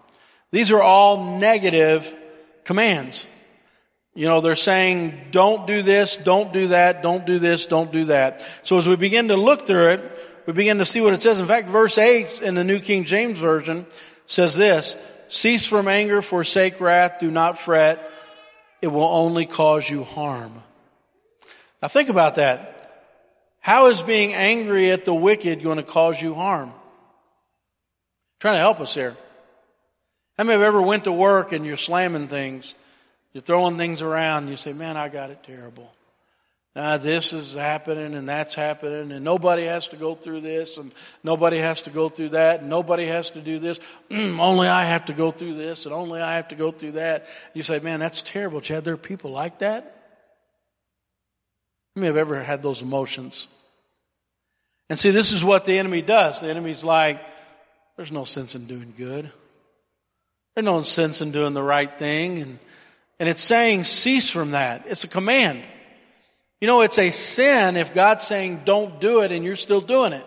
[0.50, 2.12] These are all negative
[2.64, 3.26] commands.
[4.14, 8.06] You know, they're saying, don't do this, don't do that, don't do this, don't do
[8.06, 8.42] that.
[8.62, 11.40] So as we begin to look through it, we begin to see what it says.
[11.40, 13.86] In fact, verse 8 in the New King James Version
[14.26, 14.96] says this,
[15.28, 18.10] cease from anger, forsake wrath, do not fret
[18.82, 20.52] it will only cause you harm.
[21.80, 22.68] Now think about that.
[23.60, 26.70] How is being angry at the wicked going to cause you harm?
[26.70, 26.74] I'm
[28.40, 29.16] trying to help us here.
[30.36, 32.74] How many have ever went to work and you're slamming things?
[33.32, 35.92] You're throwing things around and you say, man, I got it terrible.
[36.74, 40.92] uh, this is happening and that's happening and nobody has to go through this and
[41.22, 43.78] nobody has to go through that and nobody has to do this.
[44.10, 47.26] only I have to go through this and only I have to go through that.
[47.54, 48.84] You say, man, that's terrible, Chad.
[48.84, 49.84] There are people like that.
[51.94, 53.48] How many have ever had those emotions?
[54.88, 56.40] And see, this is what the enemy does.
[56.40, 57.20] The enemy's like,
[57.96, 59.30] there's no sense in doing good.
[60.54, 62.38] There's no sense in doing the right thing.
[62.38, 62.58] And,
[63.22, 64.82] and it's saying cease from that.
[64.88, 65.62] It's a command.
[66.60, 70.12] You know, it's a sin if God's saying don't do it and you're still doing
[70.12, 70.26] it.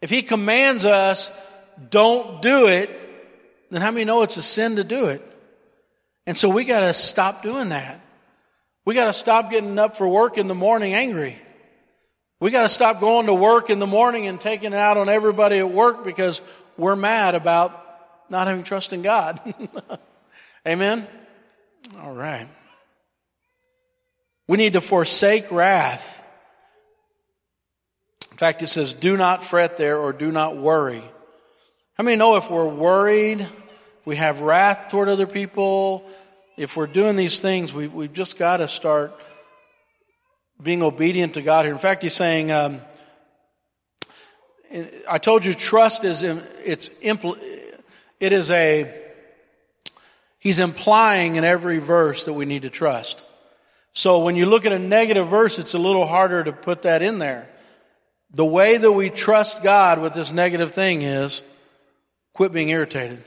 [0.00, 1.30] If He commands us
[1.90, 2.88] don't do it,
[3.70, 5.20] then how many know it's a sin to do it?
[6.26, 8.00] And so we gotta stop doing that.
[8.86, 11.36] We gotta stop getting up for work in the morning angry.
[12.40, 15.58] We gotta stop going to work in the morning and taking it out on everybody
[15.58, 16.40] at work because
[16.78, 17.84] we're mad about
[18.30, 19.42] not having trust in God.
[20.66, 21.06] Amen?
[22.02, 22.48] All right.
[24.46, 26.22] We need to forsake wrath.
[28.30, 31.02] In fact, it says, do not fret there or do not worry.
[31.94, 33.46] How many know if we're worried,
[34.04, 36.08] we have wrath toward other people,
[36.56, 39.12] if we're doing these things, we, we've just got to start
[40.62, 41.72] being obedient to God here.
[41.72, 42.80] In fact, he's saying, um,
[45.08, 49.07] I told you trust is, it's, it is a,
[50.38, 53.22] he's implying in every verse that we need to trust.
[53.92, 57.02] So when you look at a negative verse, it's a little harder to put that
[57.02, 57.48] in there.
[58.32, 61.42] The way that we trust God with this negative thing is
[62.34, 63.22] quit being irritated.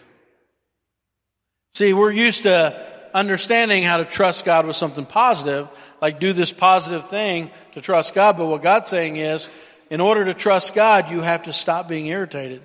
[1.74, 2.82] See, we're used to
[3.14, 5.68] understanding how to trust God with something positive,
[6.02, 8.38] like do this positive thing to trust God.
[8.38, 9.50] But what God's saying is,
[9.90, 12.62] in order to trust God, you have to stop being irritated.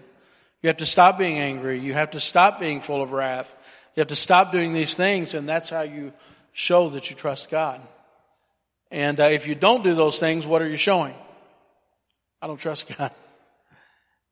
[0.63, 1.79] You have to stop being angry.
[1.81, 3.57] You have to stop being full of wrath.
[3.97, 6.13] You have to stop doing these things, and that's how you
[6.53, 7.81] show that you trust God.
[8.91, 11.15] And uh, if you don't do those things, what are you showing?
[12.43, 13.11] I don't trust God.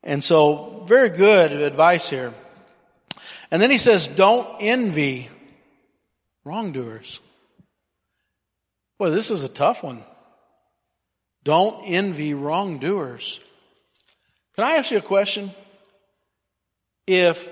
[0.03, 2.35] And so, very good advice here.
[3.51, 5.31] And then he says, don't envy
[6.45, 7.21] wrongdoers.
[8.99, 10.05] Boy, this is a tough one.
[11.43, 13.41] Don't envy wrongdoers.
[14.57, 15.51] Can I ask you a question?
[17.07, 17.49] If,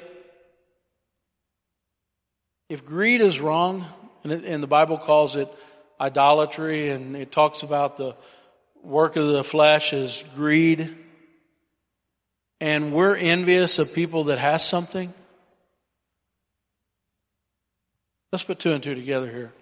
[2.73, 3.85] if greed is wrong,
[4.25, 5.53] and, it, and the Bible calls it
[6.01, 8.17] idolatry and it talks about the
[8.83, 10.97] work of the flesh is greed
[12.63, 15.13] and we're envious of people that has something
[18.33, 19.53] let's put two and two together here.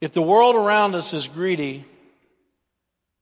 [0.00, 1.84] If the world around us is greedy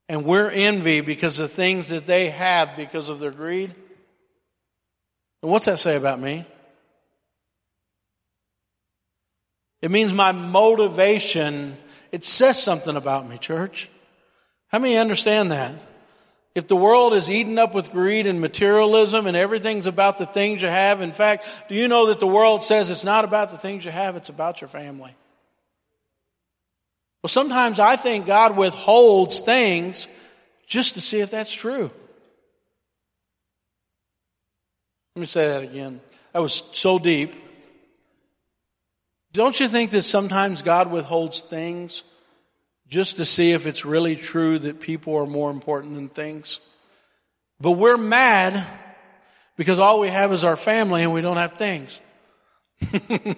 [0.09, 3.75] and we're envy because of things that they have because of their greed
[5.41, 6.47] what's that say about me
[9.83, 11.77] It means my motivation,
[12.13, 13.91] it says something about me, church.
[14.69, 15.75] How many understand that?
[16.55, 20.63] If the world is eaten up with greed and materialism and everything's about the things
[20.63, 23.59] you have, in fact, do you know that the world says it's not about the
[23.59, 25.15] things you have, it's about your family?
[27.23, 30.09] Well, sometimes I think God withholds things
[30.67, 31.91] just to see if that's true.
[35.15, 36.01] Let me say that again.
[36.33, 37.35] That was so deep.
[39.33, 42.03] Don't you think that sometimes God withholds things
[42.89, 46.59] just to see if it's really true that people are more important than things?
[47.61, 48.67] But we're mad
[49.57, 52.01] because all we have is our family and we don't have things.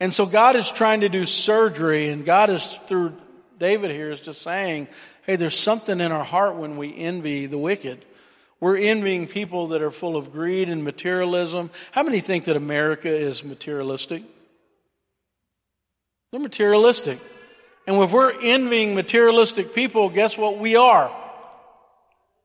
[0.00, 3.14] and so God is trying to do surgery and God is through
[3.58, 4.88] David here is just saying,
[5.26, 8.04] hey, there's something in our heart when we envy the wicked.
[8.60, 11.70] We're envying people that are full of greed and materialism.
[11.92, 14.22] How many think that America is materialistic?
[16.30, 17.18] They're materialistic.
[17.86, 21.10] And if we're envying materialistic people, guess what we are?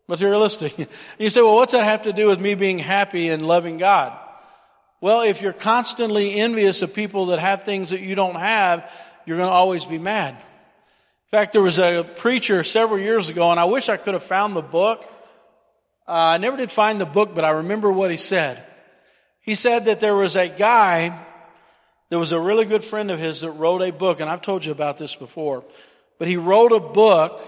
[0.07, 0.89] Materialistic.
[1.19, 4.17] you say, well, what's that have to do with me being happy and loving God?
[5.01, 8.89] Well, if you're constantly envious of people that have things that you don't have,
[9.25, 10.33] you're going to always be mad.
[10.33, 14.23] In fact, there was a preacher several years ago, and I wish I could have
[14.23, 15.03] found the book.
[16.07, 18.63] Uh, I never did find the book, but I remember what he said.
[19.41, 21.19] He said that there was a guy
[22.13, 24.63] there was a really good friend of his that wrote a book, and I've told
[24.63, 25.65] you about this before,
[26.19, 27.41] but he wrote a book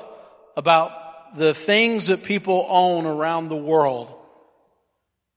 [0.58, 4.12] about the things that people own around the world.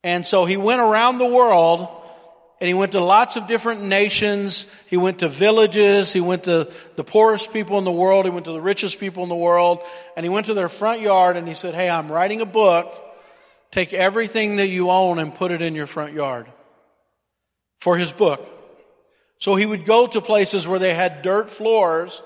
[0.03, 1.89] And so he went around the world
[2.59, 4.65] and he went to lots of different nations.
[4.89, 6.11] He went to villages.
[6.11, 8.25] He went to the poorest people in the world.
[8.25, 9.81] He went to the richest people in the world.
[10.17, 12.95] And he went to their front yard and he said, Hey, I'm writing a book.
[13.73, 16.47] Take everything that you own and put it in your front yard
[17.79, 18.55] for his book.
[19.39, 22.21] So he would go to places where they had dirt floors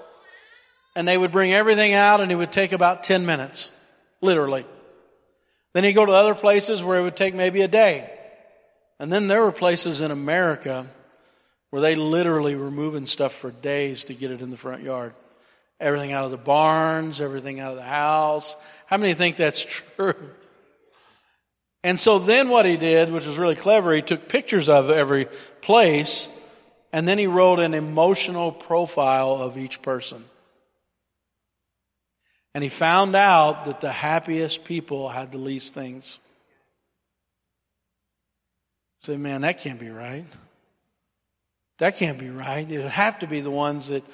[0.96, 3.70] and they would bring everything out and it would take about 10 minutes,
[4.20, 4.66] literally.
[5.74, 8.10] Then he'd go to other places where it would take maybe a day.
[8.98, 10.86] And then there were places in America
[11.70, 15.14] where they literally were moving stuff for days to get it in the front yard.
[15.80, 18.56] Everything out of the barns, everything out of the house.
[18.86, 19.64] How many think that's
[19.96, 20.14] true?
[21.84, 25.26] And so then what he did, which was really clever, he took pictures of every
[25.60, 26.28] place
[26.92, 30.24] and then he wrote an emotional profile of each person.
[32.54, 36.18] And he found out that the happiest people had the least things.
[39.04, 40.26] Say, man, that can't be right.
[41.78, 42.70] That can't be right.
[42.70, 44.04] It would have to be the ones that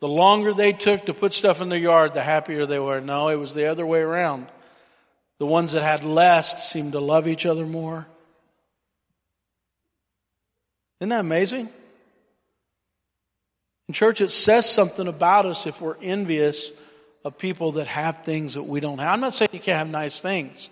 [0.00, 3.00] the longer they took to put stuff in their yard, the happier they were.
[3.00, 4.48] No, it was the other way around.
[5.38, 8.06] The ones that had less seemed to love each other more.
[11.00, 11.68] Isn't that amazing?
[13.88, 16.72] In church, it says something about us if we're envious
[17.24, 19.12] of people that have things that we don't have.
[19.12, 20.70] I'm not saying you can't have nice things.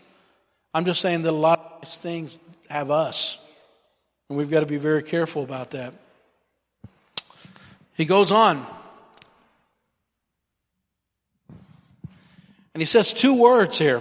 [0.74, 2.38] I'm just saying that a lot of nice things
[2.68, 3.44] have us.
[4.28, 5.92] And we've got to be very careful about that.
[7.94, 8.64] He goes on.
[12.74, 14.00] And he says two words here.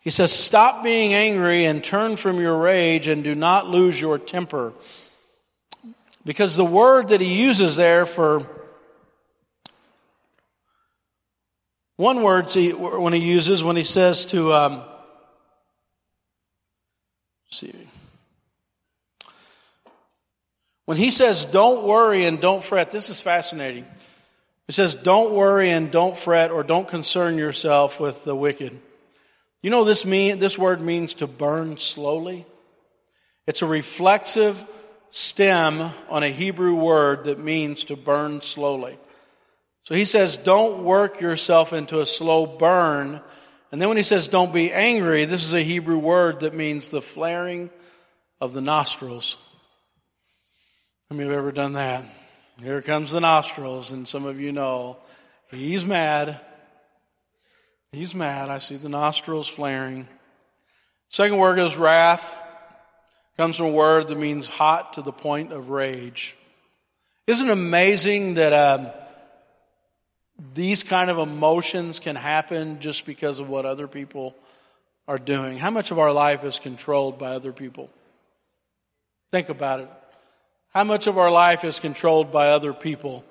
[0.00, 4.18] He says, Stop being angry and turn from your rage and do not lose your
[4.18, 4.72] temper.
[6.24, 8.48] Because the word that he uses there for
[11.96, 14.82] one word he, when he uses, when he says to, um,
[17.50, 17.72] see,
[20.86, 23.86] when he says, don't worry and don't fret, this is fascinating.
[24.66, 28.80] He says, don't worry and don't fret or don't concern yourself with the wicked.
[29.62, 32.44] You know this mean, this word means to burn slowly.
[33.46, 34.62] It's a reflexive
[35.16, 38.98] stem on a Hebrew word that means to burn slowly.
[39.84, 43.20] So he says, don't work yourself into a slow burn.
[43.70, 46.88] And then when he says, don't be angry, this is a Hebrew word that means
[46.88, 47.70] the flaring
[48.40, 49.36] of the nostrils.
[51.08, 52.04] How many have ever done that?
[52.60, 54.96] Here comes the nostrils, and some of you know
[55.52, 56.40] he's mad.
[57.92, 58.48] He's mad.
[58.48, 60.08] I see the nostrils flaring.
[61.08, 62.36] Second word is wrath.
[63.36, 66.36] Comes from a word that means hot to the point of rage.
[67.26, 68.88] Isn't it amazing that um,
[70.54, 74.36] these kind of emotions can happen just because of what other people
[75.08, 75.58] are doing?
[75.58, 77.90] How much of our life is controlled by other people?
[79.32, 79.88] Think about it.
[80.72, 83.24] How much of our life is controlled by other people?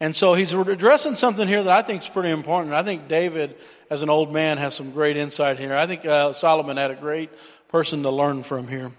[0.00, 2.74] And so he's addressing something here that I think is pretty important.
[2.74, 3.54] I think David,
[3.88, 5.76] as an old man, has some great insight here.
[5.76, 7.30] I think uh, Solomon had a great
[7.68, 8.90] person to learn from here.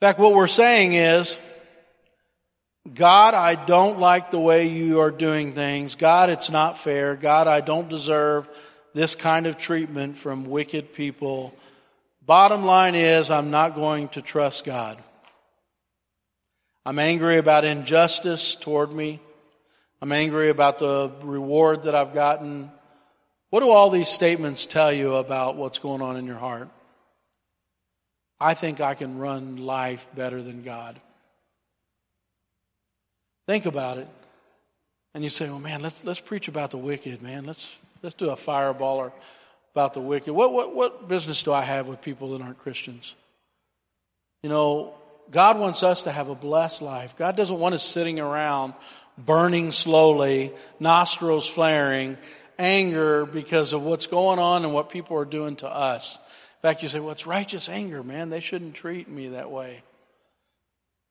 [0.00, 1.36] In fact, what we're saying is,
[2.94, 5.94] God, I don't like the way you are doing things.
[5.94, 7.16] God, it's not fair.
[7.16, 8.48] God, I don't deserve
[8.94, 11.54] this kind of treatment from wicked people.
[12.24, 14.96] Bottom line is, I'm not going to trust God.
[16.86, 19.20] I'm angry about injustice toward me.
[20.00, 22.72] I'm angry about the reward that I've gotten.
[23.50, 26.70] What do all these statements tell you about what's going on in your heart?
[28.40, 30.98] I think I can run life better than God.
[33.46, 34.08] Think about it.
[35.14, 37.44] And you say, well, man, let's, let's preach about the wicked, man.
[37.44, 39.12] Let's, let's do a fireballer
[39.74, 40.32] about the wicked.
[40.32, 43.14] What, what, what business do I have with people that aren't Christians?
[44.42, 44.94] You know,
[45.30, 47.16] God wants us to have a blessed life.
[47.16, 48.74] God doesn't want us sitting around
[49.18, 52.16] burning slowly, nostrils flaring,
[52.58, 56.18] anger because of what's going on and what people are doing to us.
[56.62, 58.28] Fact, you say, well, it's righteous anger, man.
[58.28, 59.82] They shouldn't treat me that way.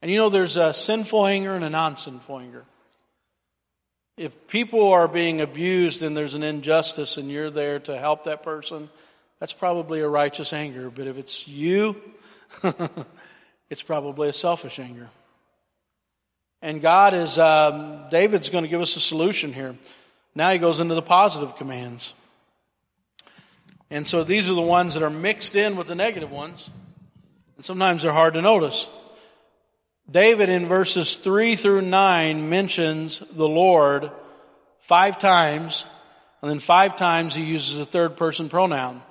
[0.01, 2.65] And you know, there's a sinful anger and a non sinful anger.
[4.15, 8.43] If people are being abused and there's an injustice and you're there to help that
[8.43, 8.89] person,
[9.39, 10.89] that's probably a righteous anger.
[10.89, 11.95] But if it's you,
[13.69, 15.09] it's probably a selfish anger.
[16.61, 19.75] And God is, um, David's going to give us a solution here.
[20.35, 22.13] Now he goes into the positive commands.
[23.91, 26.69] And so these are the ones that are mixed in with the negative ones.
[27.57, 28.87] And sometimes they're hard to notice.
[30.09, 34.11] David in verses 3 through 9 mentions the Lord
[34.79, 35.85] five times,
[36.41, 39.03] and then five times he uses a third person pronoun.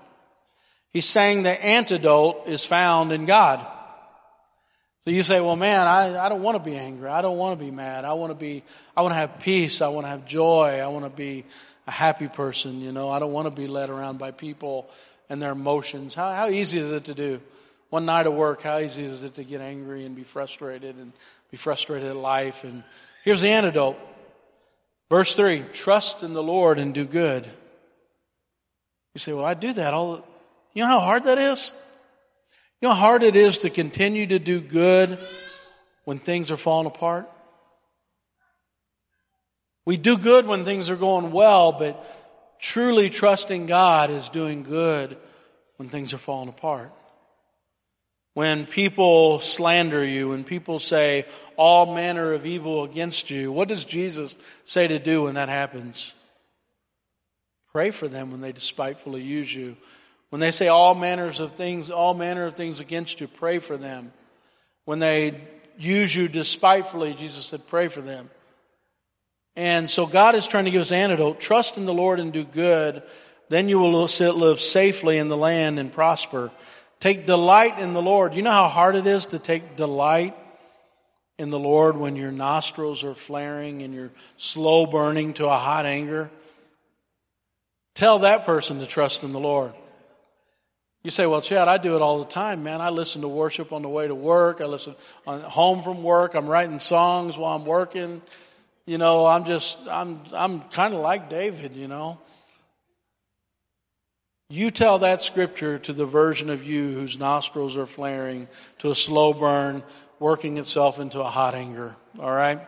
[0.93, 3.65] He's saying the antidote is found in God.
[5.05, 7.09] So you say, well, man, I, I don't want to be angry.
[7.09, 8.05] I don't want to be mad.
[8.05, 8.65] I want to be,
[8.97, 9.81] I want to have peace.
[9.81, 10.81] I want to have joy.
[10.83, 11.45] I want to be
[11.89, 12.81] a happy person.
[12.81, 14.89] You know, I don't want to be led around by people
[15.29, 16.15] and their emotions.
[16.15, 17.41] How, how easy is it to do?
[17.91, 21.13] one night of work, how easy is it to get angry and be frustrated and
[21.51, 22.65] be frustrated at life?
[22.65, 22.85] And
[23.25, 23.99] here's the antidote.
[25.09, 27.49] Verse 3 Trust in the Lord and do good.
[29.15, 30.25] You say, Well, I do that all.
[30.75, 31.73] You know how hard that is?
[32.81, 35.19] You know how hard it is to continue to do good
[36.05, 37.29] when things are falling apart?
[39.89, 45.17] We do good when things are going well, but truly trusting God is doing good
[45.79, 46.93] when things are falling apart.
[48.35, 51.25] When people slander you, when people say
[51.57, 56.13] all manner of evil against you, what does Jesus say to do when that happens?
[57.73, 59.75] Pray for them when they despitefully use you.
[60.29, 63.79] When they say all manners of things, all manner of things against you, pray for
[63.79, 64.13] them.
[64.85, 65.41] When they
[65.79, 68.29] use you despitefully, Jesus said, pray for them.
[69.59, 71.41] And so God is trying to give us antidote.
[71.41, 73.03] Trust in the Lord and do good.
[73.49, 76.53] Then you will live safely in the land and prosper.
[77.01, 78.35] Take delight in the Lord.
[78.35, 80.37] You know how hard it is to take delight
[81.41, 85.87] in the Lord when your nostrils are flaring and you're slow burning to a hot
[85.87, 86.31] anger?
[87.97, 89.73] Tell that person to trust in the Lord.
[91.03, 92.81] You say, well, Chad, I do it all the time, man.
[92.81, 94.61] I listen to worship on the way to work.
[94.61, 94.95] I listen
[95.27, 96.35] on home from work.
[96.37, 98.23] I'm writing songs while I'm working.
[98.89, 102.19] You know, I'm just, I'm, I'm kind of like David, you know.
[104.49, 108.95] You tell that scripture to the version of you whose nostrils are flaring to a
[108.95, 109.83] slow burn,
[110.19, 111.97] working itself into a hot anger.
[112.19, 112.61] All right?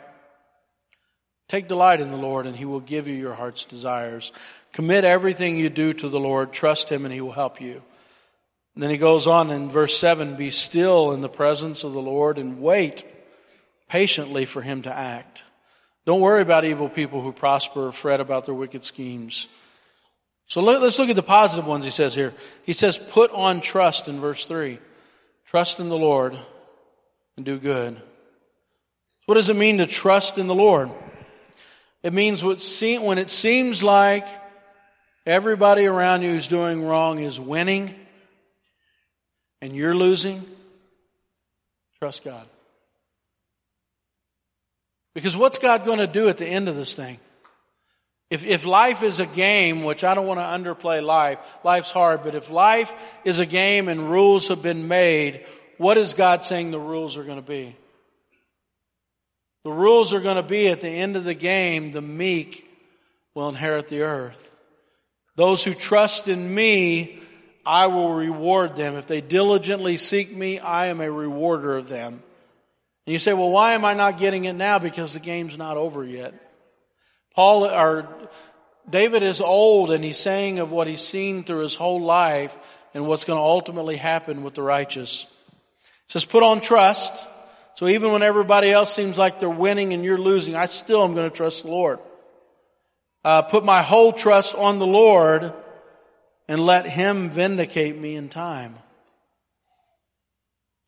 [1.49, 4.31] Take delight in the Lord, and He will give you your heart's desires.
[4.75, 6.53] Commit everything you do to the Lord.
[6.53, 7.83] Trust Him, and He will help you.
[8.75, 12.03] And then He goes on in verse 7 Be still in the presence of the
[12.03, 13.07] Lord and wait
[13.89, 15.45] patiently for Him to act.
[16.07, 19.48] Don't worry about evil people who prosper or fret about their wicked schemes.
[20.46, 22.34] So let's look at the positive ones he says here.
[22.64, 24.78] He says, put on trust in verse 3.
[25.46, 26.36] Trust in the Lord
[27.36, 28.01] and do good.
[29.26, 30.90] What does it mean to trust in the Lord?
[32.03, 34.26] It means when it seems like
[35.26, 37.94] everybody around you who's doing wrong is winning
[39.62, 40.44] and you're losing,
[41.98, 42.46] trust God.
[45.14, 47.18] Because what's God going to do at the end of this thing?
[48.30, 52.22] If, if life is a game, which I don't want to underplay life, life's hard,
[52.22, 52.94] but if life
[53.24, 55.44] is a game and rules have been made,
[55.78, 57.74] what is God saying the rules are going to be?
[59.64, 62.66] The rules are going to be at the end of the game, the meek
[63.34, 64.54] will inherit the earth.
[65.34, 67.18] Those who trust in me,
[67.66, 68.94] I will reward them.
[68.94, 72.22] If they diligently seek me, I am a rewarder of them.
[73.11, 74.78] And you say, well, why am I not getting it now?
[74.78, 76.32] Because the game's not over yet.
[77.34, 78.08] Paul or
[78.88, 82.56] David is old and he's saying of what he's seen through his whole life
[82.94, 85.24] and what's going to ultimately happen with the righteous.
[85.24, 87.12] It says, put on trust.
[87.74, 91.12] So even when everybody else seems like they're winning and you're losing, I still am
[91.14, 91.98] going to trust the Lord.
[93.24, 95.52] Uh, put my whole trust on the Lord
[96.46, 98.74] and let Him vindicate me in time.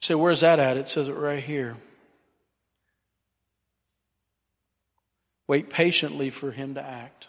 [0.03, 0.77] You say, where's that at?
[0.77, 1.77] It says it right here.
[5.49, 7.27] Wait patiently for him to act.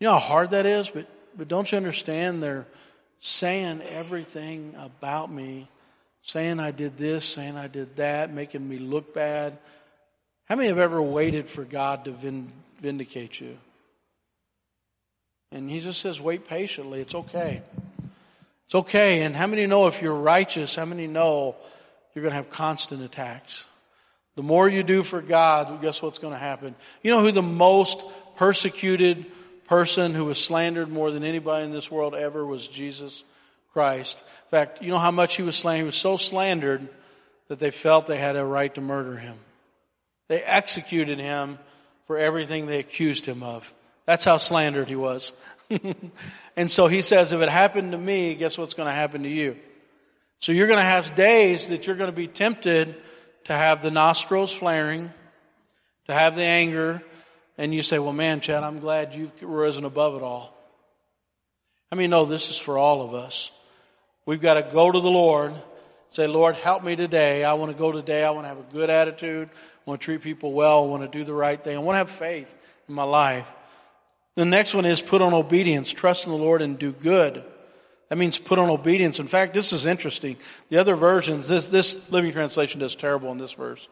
[0.00, 1.06] You know how hard that is, but,
[1.36, 2.42] but don't you understand?
[2.42, 2.66] They're
[3.20, 5.68] saying everything about me,
[6.24, 9.58] saying I did this, saying I did that, making me look bad.
[10.46, 12.16] How many have ever waited for God to
[12.80, 13.58] vindicate you?
[15.52, 17.00] And he just says, wait patiently.
[17.00, 17.62] It's okay.
[18.66, 19.22] It's okay.
[19.22, 21.54] And how many know if you're righteous, how many know
[22.14, 23.68] you're going to have constant attacks?
[24.36, 26.74] The more you do for God, guess what's going to happen?
[27.02, 28.00] You know who the most
[28.36, 29.26] persecuted
[29.66, 33.24] person who was slandered more than anybody in this world ever was Jesus
[33.72, 34.18] Christ.
[34.18, 35.82] In fact, you know how much he was slandered?
[35.82, 36.88] He was so slandered
[37.48, 39.36] that they felt they had a right to murder him.
[40.28, 41.58] They executed him
[42.06, 43.72] for everything they accused him of.
[44.06, 45.32] That's how slandered he was.
[46.56, 49.28] and so he says, if it happened to me, guess what's going to happen to
[49.28, 49.56] you?
[50.38, 52.96] So you're going to have days that you're going to be tempted
[53.44, 55.12] to have the nostrils flaring,
[56.06, 57.02] to have the anger,
[57.58, 60.56] and you say, Well, man, Chad, I'm glad you've risen above it all.
[61.90, 63.50] I mean, no, this is for all of us.
[64.24, 65.54] We've got to go to the Lord,
[66.10, 67.44] say, Lord, help me today.
[67.44, 68.24] I want to go today.
[68.24, 69.50] I want to have a good attitude.
[69.52, 70.84] I want to treat people well.
[70.84, 71.76] I want to do the right thing.
[71.76, 72.56] I want to have faith
[72.88, 73.50] in my life.
[74.36, 77.44] The next one is put on obedience, trust in the Lord, and do good.
[78.12, 79.20] That means put on obedience.
[79.20, 80.36] In fact, this is interesting.
[80.68, 83.88] The other versions, this, this Living Translation does terrible in this verse.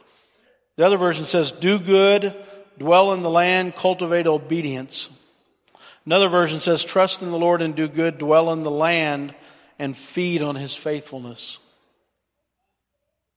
[0.77, 2.35] The other version says, do good,
[2.77, 5.09] dwell in the land, cultivate obedience.
[6.05, 9.35] Another version says, trust in the Lord and do good, dwell in the land
[9.79, 11.59] and feed on his faithfulness.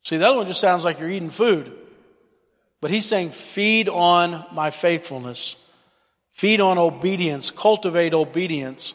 [0.03, 1.71] See, the other one just sounds like you're eating food.
[2.81, 5.55] But he's saying, feed on my faithfulness.
[6.31, 7.51] Feed on obedience.
[7.51, 8.93] Cultivate obedience.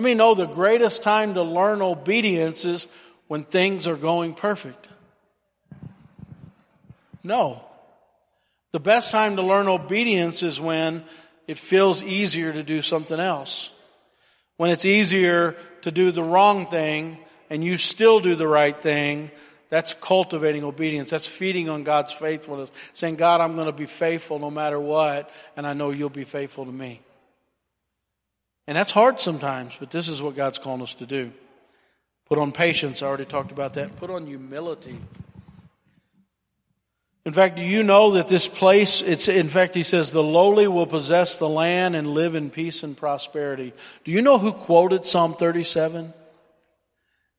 [0.00, 2.88] I mean, know the greatest time to learn obedience is
[3.28, 4.88] when things are going perfect?
[7.22, 7.60] No.
[8.72, 11.04] The best time to learn obedience is when
[11.46, 13.74] it feels easier to do something else.
[14.56, 17.18] When it's easier to do the wrong thing
[17.50, 19.30] and you still do the right thing,
[19.68, 21.10] that's cultivating obedience.
[21.10, 22.70] That's feeding on God's faithfulness.
[22.94, 26.24] Saying, God, I'm going to be faithful no matter what, and I know you'll be
[26.24, 27.02] faithful to me.
[28.70, 31.32] And that's hard sometimes, but this is what God's calling us to do.
[32.26, 33.02] Put on patience.
[33.02, 33.96] I already talked about that.
[33.96, 34.96] Put on humility.
[37.24, 40.68] In fact, do you know that this place, it's, in fact, he says, the lowly
[40.68, 43.72] will possess the land and live in peace and prosperity.
[44.04, 46.14] Do you know who quoted Psalm 37?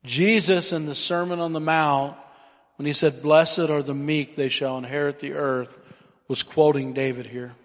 [0.04, 2.18] Jesus in the Sermon on the Mount,
[2.76, 5.80] when he said, Blessed are the meek, they shall inherit the earth,
[6.28, 7.56] was quoting David here.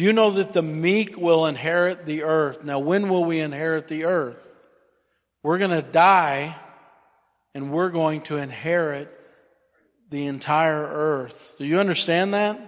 [0.00, 2.64] You know that the meek will inherit the earth?
[2.64, 4.50] Now, when will we inherit the earth?
[5.42, 6.56] We're going to die
[7.54, 9.14] and we're going to inherit
[10.08, 11.54] the entire earth.
[11.58, 12.58] Do you understand that?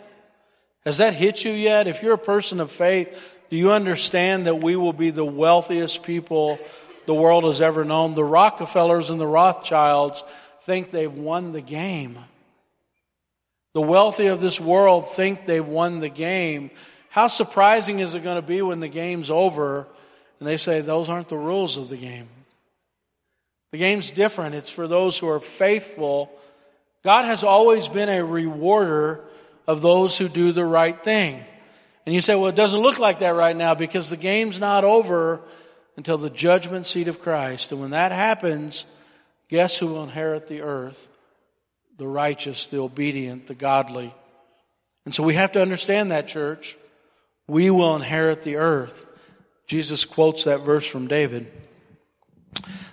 [0.85, 1.89] Has that hit you yet?
[1.89, 6.03] If you're a person of faith, do you understand that we will be the wealthiest
[6.03, 6.59] people
[7.07, 8.13] the world has ever known?
[8.13, 10.23] The Rockefellers and the Rothschilds
[10.65, 12.19] think they've won the game.
[13.73, 16.71] The wealthy of this world think they've won the game.
[17.13, 19.87] How surprising is it going to be when the game's over
[20.41, 22.27] and they say those aren't the rules of the game?
[23.71, 24.55] The game's different.
[24.55, 26.33] It's for those who are faithful
[27.03, 29.25] God has always been a rewarder
[29.67, 31.43] of those who do the right thing.
[32.07, 34.85] And you say, well, it doesn't look like that right now because the game's not
[34.85, 35.41] over
[35.97, 37.73] until the judgment seat of Christ.
[37.73, 38.87] And when that happens,
[39.49, 41.09] guess who will inherit the earth?
[41.99, 44.15] The righteous, the obedient, the godly.
[45.05, 46.77] And so we have to understand that, church.
[47.49, 49.07] We will inherit the earth.
[49.67, 51.51] Jesus quotes that verse from David.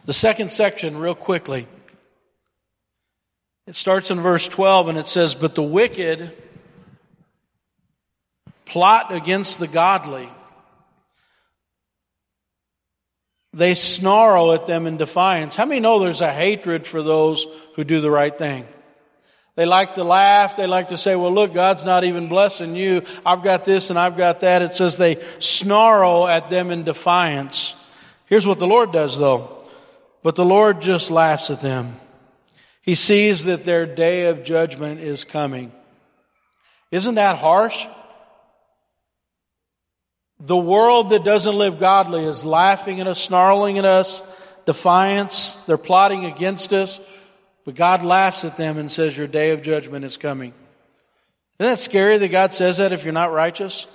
[0.05, 1.67] The second section, real quickly.
[3.67, 6.35] It starts in verse 12 and it says, But the wicked
[8.65, 10.29] plot against the godly.
[13.53, 15.55] They snarl at them in defiance.
[15.55, 17.45] How many know there's a hatred for those
[17.75, 18.65] who do the right thing?
[19.59, 20.55] They like to laugh.
[20.55, 23.03] They like to say, well, look, God's not even blessing you.
[23.25, 24.61] I've got this and I've got that.
[24.61, 27.75] It says they snarl at them in defiance.
[28.27, 29.61] Here's what the Lord does though.
[30.23, 31.97] But the Lord just laughs at them.
[32.83, 35.73] He sees that their day of judgment is coming.
[36.89, 37.85] Isn't that harsh?
[40.39, 44.23] The world that doesn't live godly is laughing at us, snarling at us,
[44.65, 45.51] defiance.
[45.67, 47.01] They're plotting against us.
[47.69, 50.53] But God laughs at them and says, Your day of judgment is coming.
[51.59, 53.85] Isn't that scary that God says that if you're not righteous?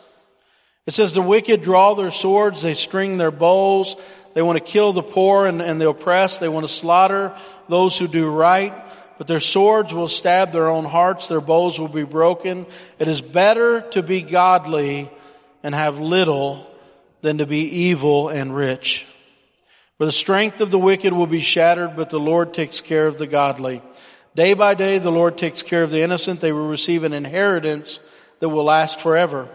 [0.87, 3.97] It says, The wicked draw their swords, they string their bows,
[4.35, 6.39] they want to kill the poor and, and the oppressed.
[6.39, 7.37] They want to slaughter
[7.69, 8.73] those who do right.
[9.19, 11.27] But their swords will stab their own hearts.
[11.27, 12.67] Their bows will be broken.
[13.01, 15.11] It is better to be godly
[15.65, 16.65] and have little
[17.23, 19.05] than to be evil and rich.
[19.99, 23.17] For the strength of the wicked will be shattered, but the Lord takes care of
[23.17, 23.81] the godly.
[24.35, 26.41] Day by day, the Lord takes care of the innocent.
[26.41, 28.01] They will receive an inheritance
[28.41, 29.49] that will last forever.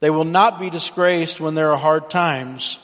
[0.00, 2.78] They will not be disgraced when there are hard times.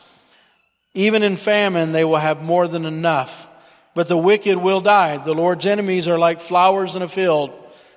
[0.94, 3.46] Even in famine, they will have more than enough.
[3.94, 5.18] But the wicked will die.
[5.18, 7.52] The Lord's enemies are like flowers in a field.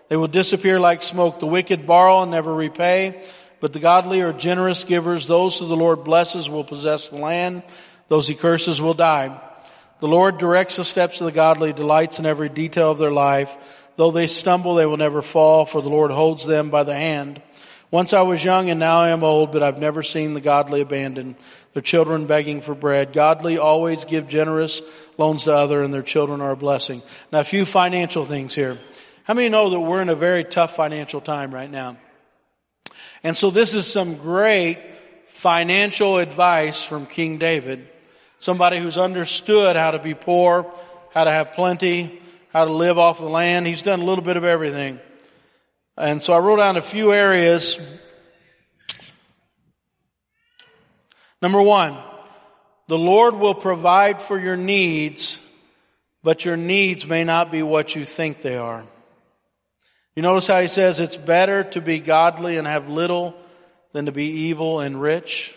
[0.09, 1.39] They will disappear like smoke.
[1.39, 3.23] The wicked borrow and never repay.
[3.59, 5.25] But the godly are generous givers.
[5.25, 7.63] Those who the Lord blesses will possess the land.
[8.09, 9.39] Those he curses will die.
[9.99, 13.55] The Lord directs the steps of the godly, delights in every detail of their life.
[13.95, 17.41] Though they stumble, they will never fall, for the Lord holds them by the hand.
[17.89, 20.81] Once I was young and now I am old, but I've never seen the godly
[20.81, 21.35] abandoned
[21.73, 23.13] their children begging for bread.
[23.13, 24.81] Godly always give generous
[25.17, 27.01] loans to other and their children are a blessing.
[27.31, 28.77] Now a few financial things here.
[29.23, 31.97] How many know that we're in a very tough financial time right now?
[33.23, 34.79] And so this is some great
[35.27, 37.87] financial advice from King David.
[38.39, 40.71] Somebody who's understood how to be poor,
[41.13, 42.21] how to have plenty,
[42.53, 43.67] how to live off the land.
[43.67, 44.99] He's done a little bit of everything.
[45.97, 47.79] And so I wrote down a few areas
[51.41, 51.97] Number one,
[52.87, 55.39] the Lord will provide for your needs,
[56.23, 58.83] but your needs may not be what you think they are.
[60.15, 63.35] You notice how he says it's better to be godly and have little
[63.93, 65.55] than to be evil and rich?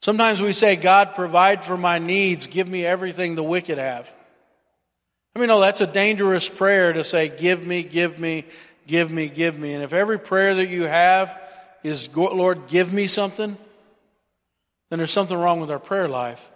[0.00, 2.46] Sometimes we say, God, provide for my needs.
[2.46, 4.12] Give me everything the wicked have.
[5.34, 8.44] I mean, no, that's a dangerous prayer to say, give me, give me,
[8.86, 9.74] give me, give me.
[9.74, 11.40] And if every prayer that you have
[11.82, 13.56] is, Lord, give me something,
[14.90, 16.48] then there's something wrong with our prayer life.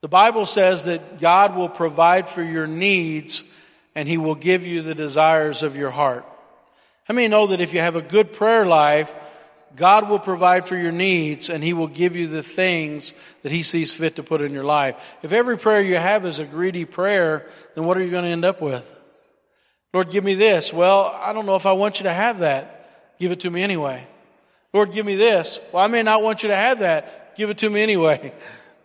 [0.00, 3.44] The Bible says that God will provide for your needs
[3.94, 6.24] and He will give you the desires of your heart.
[7.04, 9.12] How many know that if you have a good prayer life,
[9.76, 13.62] God will provide for your needs and He will give you the things that He
[13.62, 15.16] sees fit to put in your life.
[15.22, 18.30] If every prayer you have is a greedy prayer, then what are you going to
[18.30, 18.96] end up with?
[19.92, 20.72] Lord, give me this.
[20.72, 23.16] Well, I don't know if I want you to have that.
[23.18, 24.06] Give it to me anyway.
[24.72, 25.58] Lord, give me this.
[25.72, 27.36] Well, I may not want you to have that.
[27.36, 28.32] Give it to me anyway.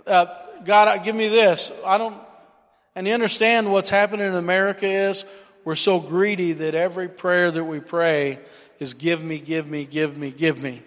[0.06, 0.26] Uh,
[0.64, 1.72] God, give me this.
[1.86, 2.18] I don't,
[2.96, 5.26] and you understand what's happening in America is
[5.64, 8.40] we're so greedy that every prayer that we pray
[8.80, 10.82] is give me, give me, give me, give me.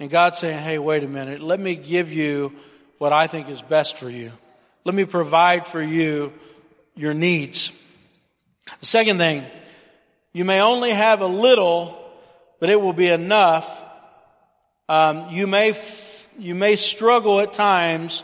[0.00, 1.40] And God's saying, hey, wait a minute.
[1.40, 2.52] Let me give you
[2.98, 4.32] what I think is best for you.
[4.84, 6.32] Let me provide for you
[6.94, 7.70] your needs.
[8.80, 9.44] The second thing,
[10.32, 11.98] you may only have a little,
[12.60, 13.84] but it will be enough.
[14.88, 18.22] Um, you may f- you may struggle at times,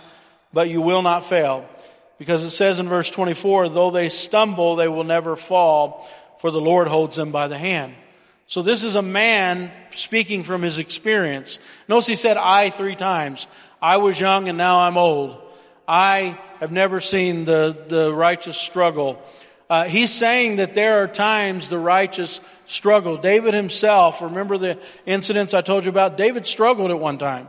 [0.53, 1.69] but you will not fail,
[2.19, 6.09] because it says in verse 24, "Though they stumble, they will never fall,
[6.39, 7.95] for the Lord holds them by the hand."
[8.47, 11.59] So this is a man speaking from his experience.
[11.89, 13.47] Notice he said I three times.
[13.81, 15.41] I was young and now I'm old.
[15.87, 19.23] I have never seen the, the righteous struggle.
[19.69, 23.17] Uh, he's saying that there are times the righteous struggle.
[23.17, 26.17] David himself, remember the incidents I told you about?
[26.17, 27.49] David struggled at one time.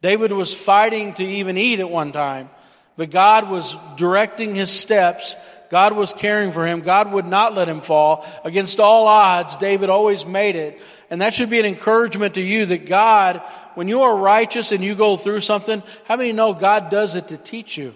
[0.00, 2.50] David was fighting to even eat at one time,
[2.96, 5.34] but God was directing his steps
[5.74, 6.82] God was caring for him.
[6.82, 8.24] God would not let him fall.
[8.44, 10.80] Against all odds, David always made it.
[11.10, 13.42] And that should be an encouragement to you that God,
[13.74, 17.26] when you are righteous and you go through something, how many know God does it
[17.26, 17.92] to teach you?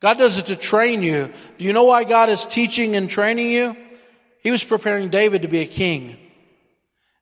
[0.00, 1.32] God does it to train you.
[1.56, 3.74] Do you know why God is teaching and training you?
[4.42, 6.18] He was preparing David to be a king.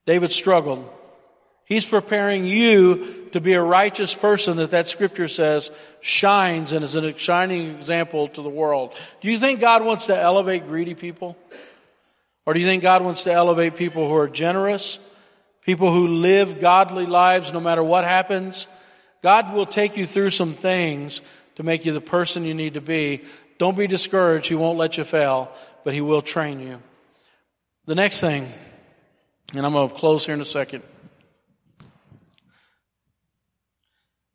[0.06, 0.90] David struggled.
[1.66, 5.70] He's preparing you to be a righteous person that that scripture says
[6.00, 8.94] shines and is a shining example to the world.
[9.20, 11.36] Do you think God wants to elevate greedy people?
[12.46, 14.98] Or do you think God wants to elevate people who are generous?
[15.66, 18.66] People who live godly lives no matter what happens?
[19.22, 21.20] God will take you through some things
[21.56, 23.22] to make you the person you need to be.
[23.58, 24.48] Don't be discouraged.
[24.48, 25.52] He won't let you fail,
[25.84, 26.80] but He will train you.
[27.84, 28.48] The next thing,
[29.54, 30.82] and I'm going to close here in a second.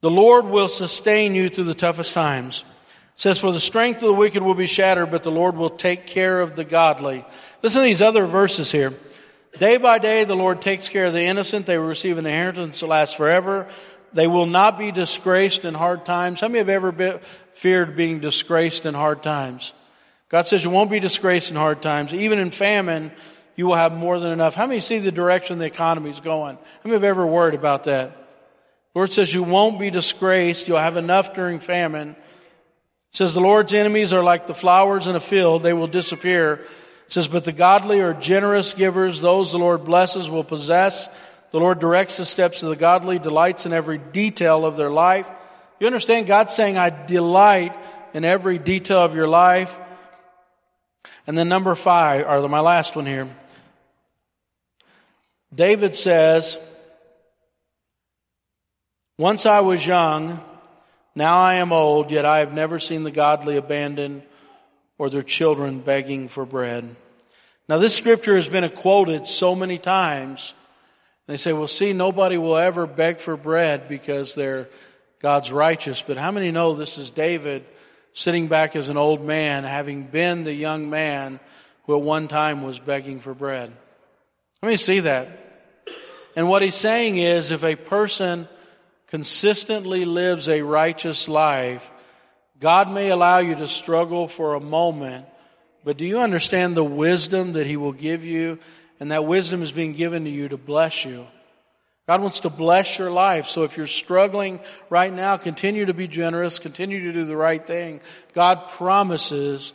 [0.02, 2.64] The Lord will sustain you through the toughest times.
[3.16, 5.70] It says, For the strength of the wicked will be shattered, but the Lord will
[5.70, 7.24] take care of the godly.
[7.62, 8.94] Listen to these other verses here.
[9.60, 11.68] Day by day, the Lord takes care of the innocent.
[11.68, 13.68] They will receive an inheritance that lasts forever.
[14.14, 16.42] They will not be disgraced in hard times.
[16.42, 17.20] How many have ever been,
[17.54, 19.74] feared being disgraced in hard times?
[20.30, 22.14] God says you won't be disgraced in hard times.
[22.14, 23.12] Even in famine,
[23.56, 24.56] you will have more than enough.
[24.56, 26.56] How many see the direction the economy is going?
[26.56, 28.21] How many have ever worried about that?
[28.94, 30.68] Lord says you won't be disgraced.
[30.68, 32.10] You'll have enough during famine.
[32.12, 35.64] It says the Lord's enemies are like the flowers in a field.
[35.64, 36.54] They will disappear.
[36.54, 39.20] It says, but the godly are generous givers.
[39.20, 41.10] Those the Lord blesses will possess.
[41.52, 45.30] The Lord directs the steps of the godly, delights in every detail of their life.
[45.80, 46.28] You understand?
[46.28, 47.76] God's saying, I delight
[48.14, 49.78] in every detail of your life.
[51.28, 53.28] And then number five, or my last one here.
[55.54, 56.58] David says,
[59.22, 60.44] once I was young,
[61.14, 64.24] now I am old, yet I have never seen the godly abandoned
[64.98, 66.96] or their children begging for bread.
[67.70, 70.56] Now this scripture has been quoted so many times.
[71.28, 74.70] They say, well, see, nobody will ever beg for bread because they're
[75.20, 76.02] God's righteous.
[76.02, 77.64] But how many know this is David
[78.14, 81.40] sitting back as an old man, having been the young man
[81.86, 83.72] who at one time was begging for bread?
[84.64, 85.28] Let me see that.
[86.36, 88.48] And what he's saying is if a person
[89.12, 91.92] consistently lives a righteous life,
[92.60, 95.26] God may allow you to struggle for a moment,
[95.84, 98.58] but do you understand the wisdom that He will give you?
[99.00, 101.26] And that wisdom is being given to you to bless you.
[102.08, 103.48] God wants to bless your life.
[103.48, 104.60] So if you're struggling
[104.90, 108.00] right now, continue to be generous, continue to do the right thing.
[108.34, 109.74] God promises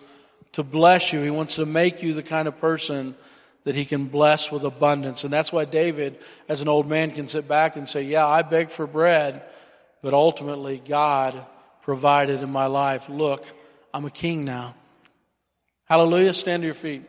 [0.53, 1.21] to bless you.
[1.21, 3.17] He wants to make you the kind of person
[3.67, 5.25] that he can bless with abundance.
[5.25, 6.17] And that's why David,
[6.49, 9.43] as an old man, can sit back and say, Yeah, I beg for bread,
[10.03, 11.45] but ultimately God
[11.83, 13.09] provided in my life.
[13.09, 13.45] Look,
[13.93, 14.77] I'm a king now.
[15.87, 16.33] Hallelujah.
[16.33, 17.03] Stand to your feet.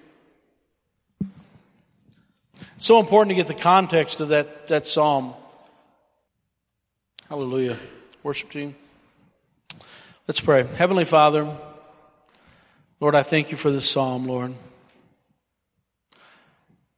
[2.80, 5.36] so important to get the context of that, that psalm.
[7.30, 7.78] Hallelujah.
[8.24, 8.76] worship team.
[10.28, 10.66] Let's pray.
[10.76, 11.56] Heavenly Father,
[13.00, 14.56] Lord, I thank you for this psalm, Lord.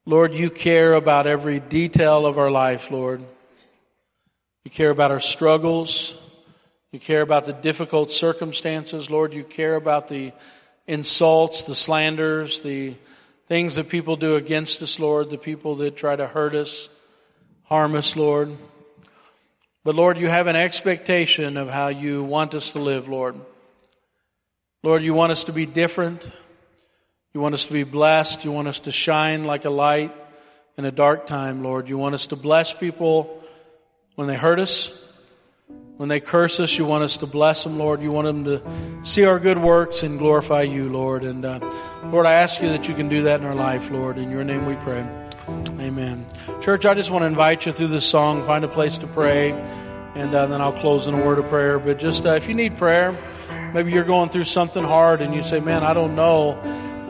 [0.06, 3.20] Lord, you care about every detail of our life, Lord.
[4.64, 6.16] You care about our struggles.
[6.90, 9.10] You care about the difficult circumstances.
[9.10, 10.32] Lord, you care about the
[10.86, 12.94] insults, the slanders, the
[13.46, 16.88] things that people do against us, Lord, the people that try to hurt us,
[17.64, 18.56] harm us, Lord.
[19.84, 23.38] But Lord, you have an expectation of how you want us to live, Lord.
[24.82, 26.30] Lord, you want us to be different.
[27.32, 28.44] You want us to be blessed.
[28.44, 30.12] You want us to shine like a light
[30.76, 31.88] in a dark time, Lord.
[31.88, 33.40] You want us to bless people
[34.16, 35.06] when they hurt us.
[35.96, 38.02] When they curse us, you want us to bless them, Lord.
[38.02, 41.22] You want them to see our good works and glorify you, Lord.
[41.22, 41.60] And uh,
[42.06, 44.18] Lord, I ask you that you can do that in our life, Lord.
[44.18, 45.06] In your name we pray.
[45.78, 46.26] Amen.
[46.60, 49.52] Church, I just want to invite you through this song, find a place to pray,
[50.16, 51.78] and uh, then I'll close in a word of prayer.
[51.78, 53.16] But just uh, if you need prayer,
[53.72, 56.58] maybe you're going through something hard and you say, man, I don't know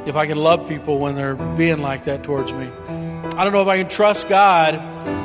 [0.06, 2.66] if I can love people when they're being like that towards me.
[2.66, 4.74] I don't know if I can trust God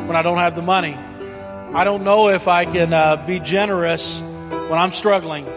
[0.07, 0.93] when I don't have the money.
[0.93, 5.47] I don't know if I can uh, be generous when I'm struggling.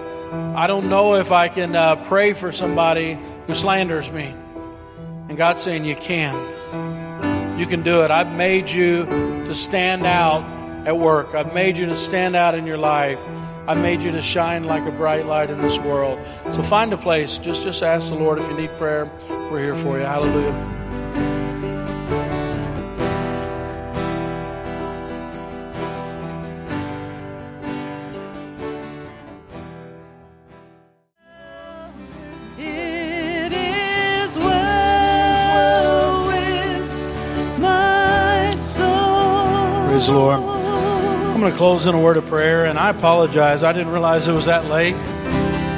[0.57, 4.35] I don't know if I can uh, pray for somebody who slanders me.
[5.29, 7.59] And God's saying, You can.
[7.59, 8.11] You can do it.
[8.11, 12.67] I've made you to stand out at work, I've made you to stand out in
[12.67, 13.21] your life.
[13.69, 16.19] I made you to shine like a bright light in this world.
[16.53, 17.37] So find a place.
[17.37, 19.13] Just just ask the Lord if you need prayer.
[19.29, 20.05] We're here for you.
[20.07, 20.55] Hallelujah.
[32.57, 39.89] It is well with my soul.
[39.89, 40.48] Praise the Lord.
[41.59, 43.65] Close in a word of prayer, and I apologize.
[43.65, 44.95] I didn't realize it was that late.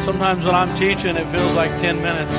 [0.03, 2.39] Sometimes when I'm teaching, it feels like 10 minutes,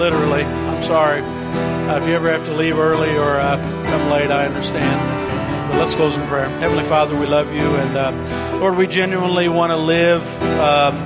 [0.00, 0.42] literally.
[0.42, 1.20] I'm sorry.
[1.22, 3.56] Uh, if you ever have to leave early or uh,
[3.86, 5.70] come late, I understand.
[5.70, 6.48] But let's close in prayer.
[6.58, 10.96] Heavenly Father, we love you, and uh, Lord, we genuinely want to live um,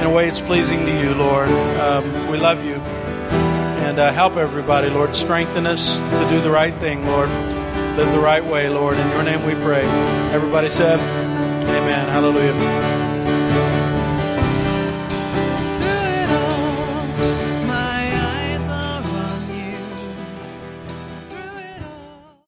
[0.00, 1.50] in a way that's pleasing to you, Lord.
[1.50, 2.76] Um, we love you.
[2.76, 5.14] And uh, help everybody, Lord.
[5.14, 7.28] Strengthen us to do the right thing, Lord.
[7.96, 8.98] Live the right way, Lord.
[8.98, 9.82] In your name we pray.
[10.30, 12.08] Everybody said, Amen.
[12.08, 12.95] Hallelujah.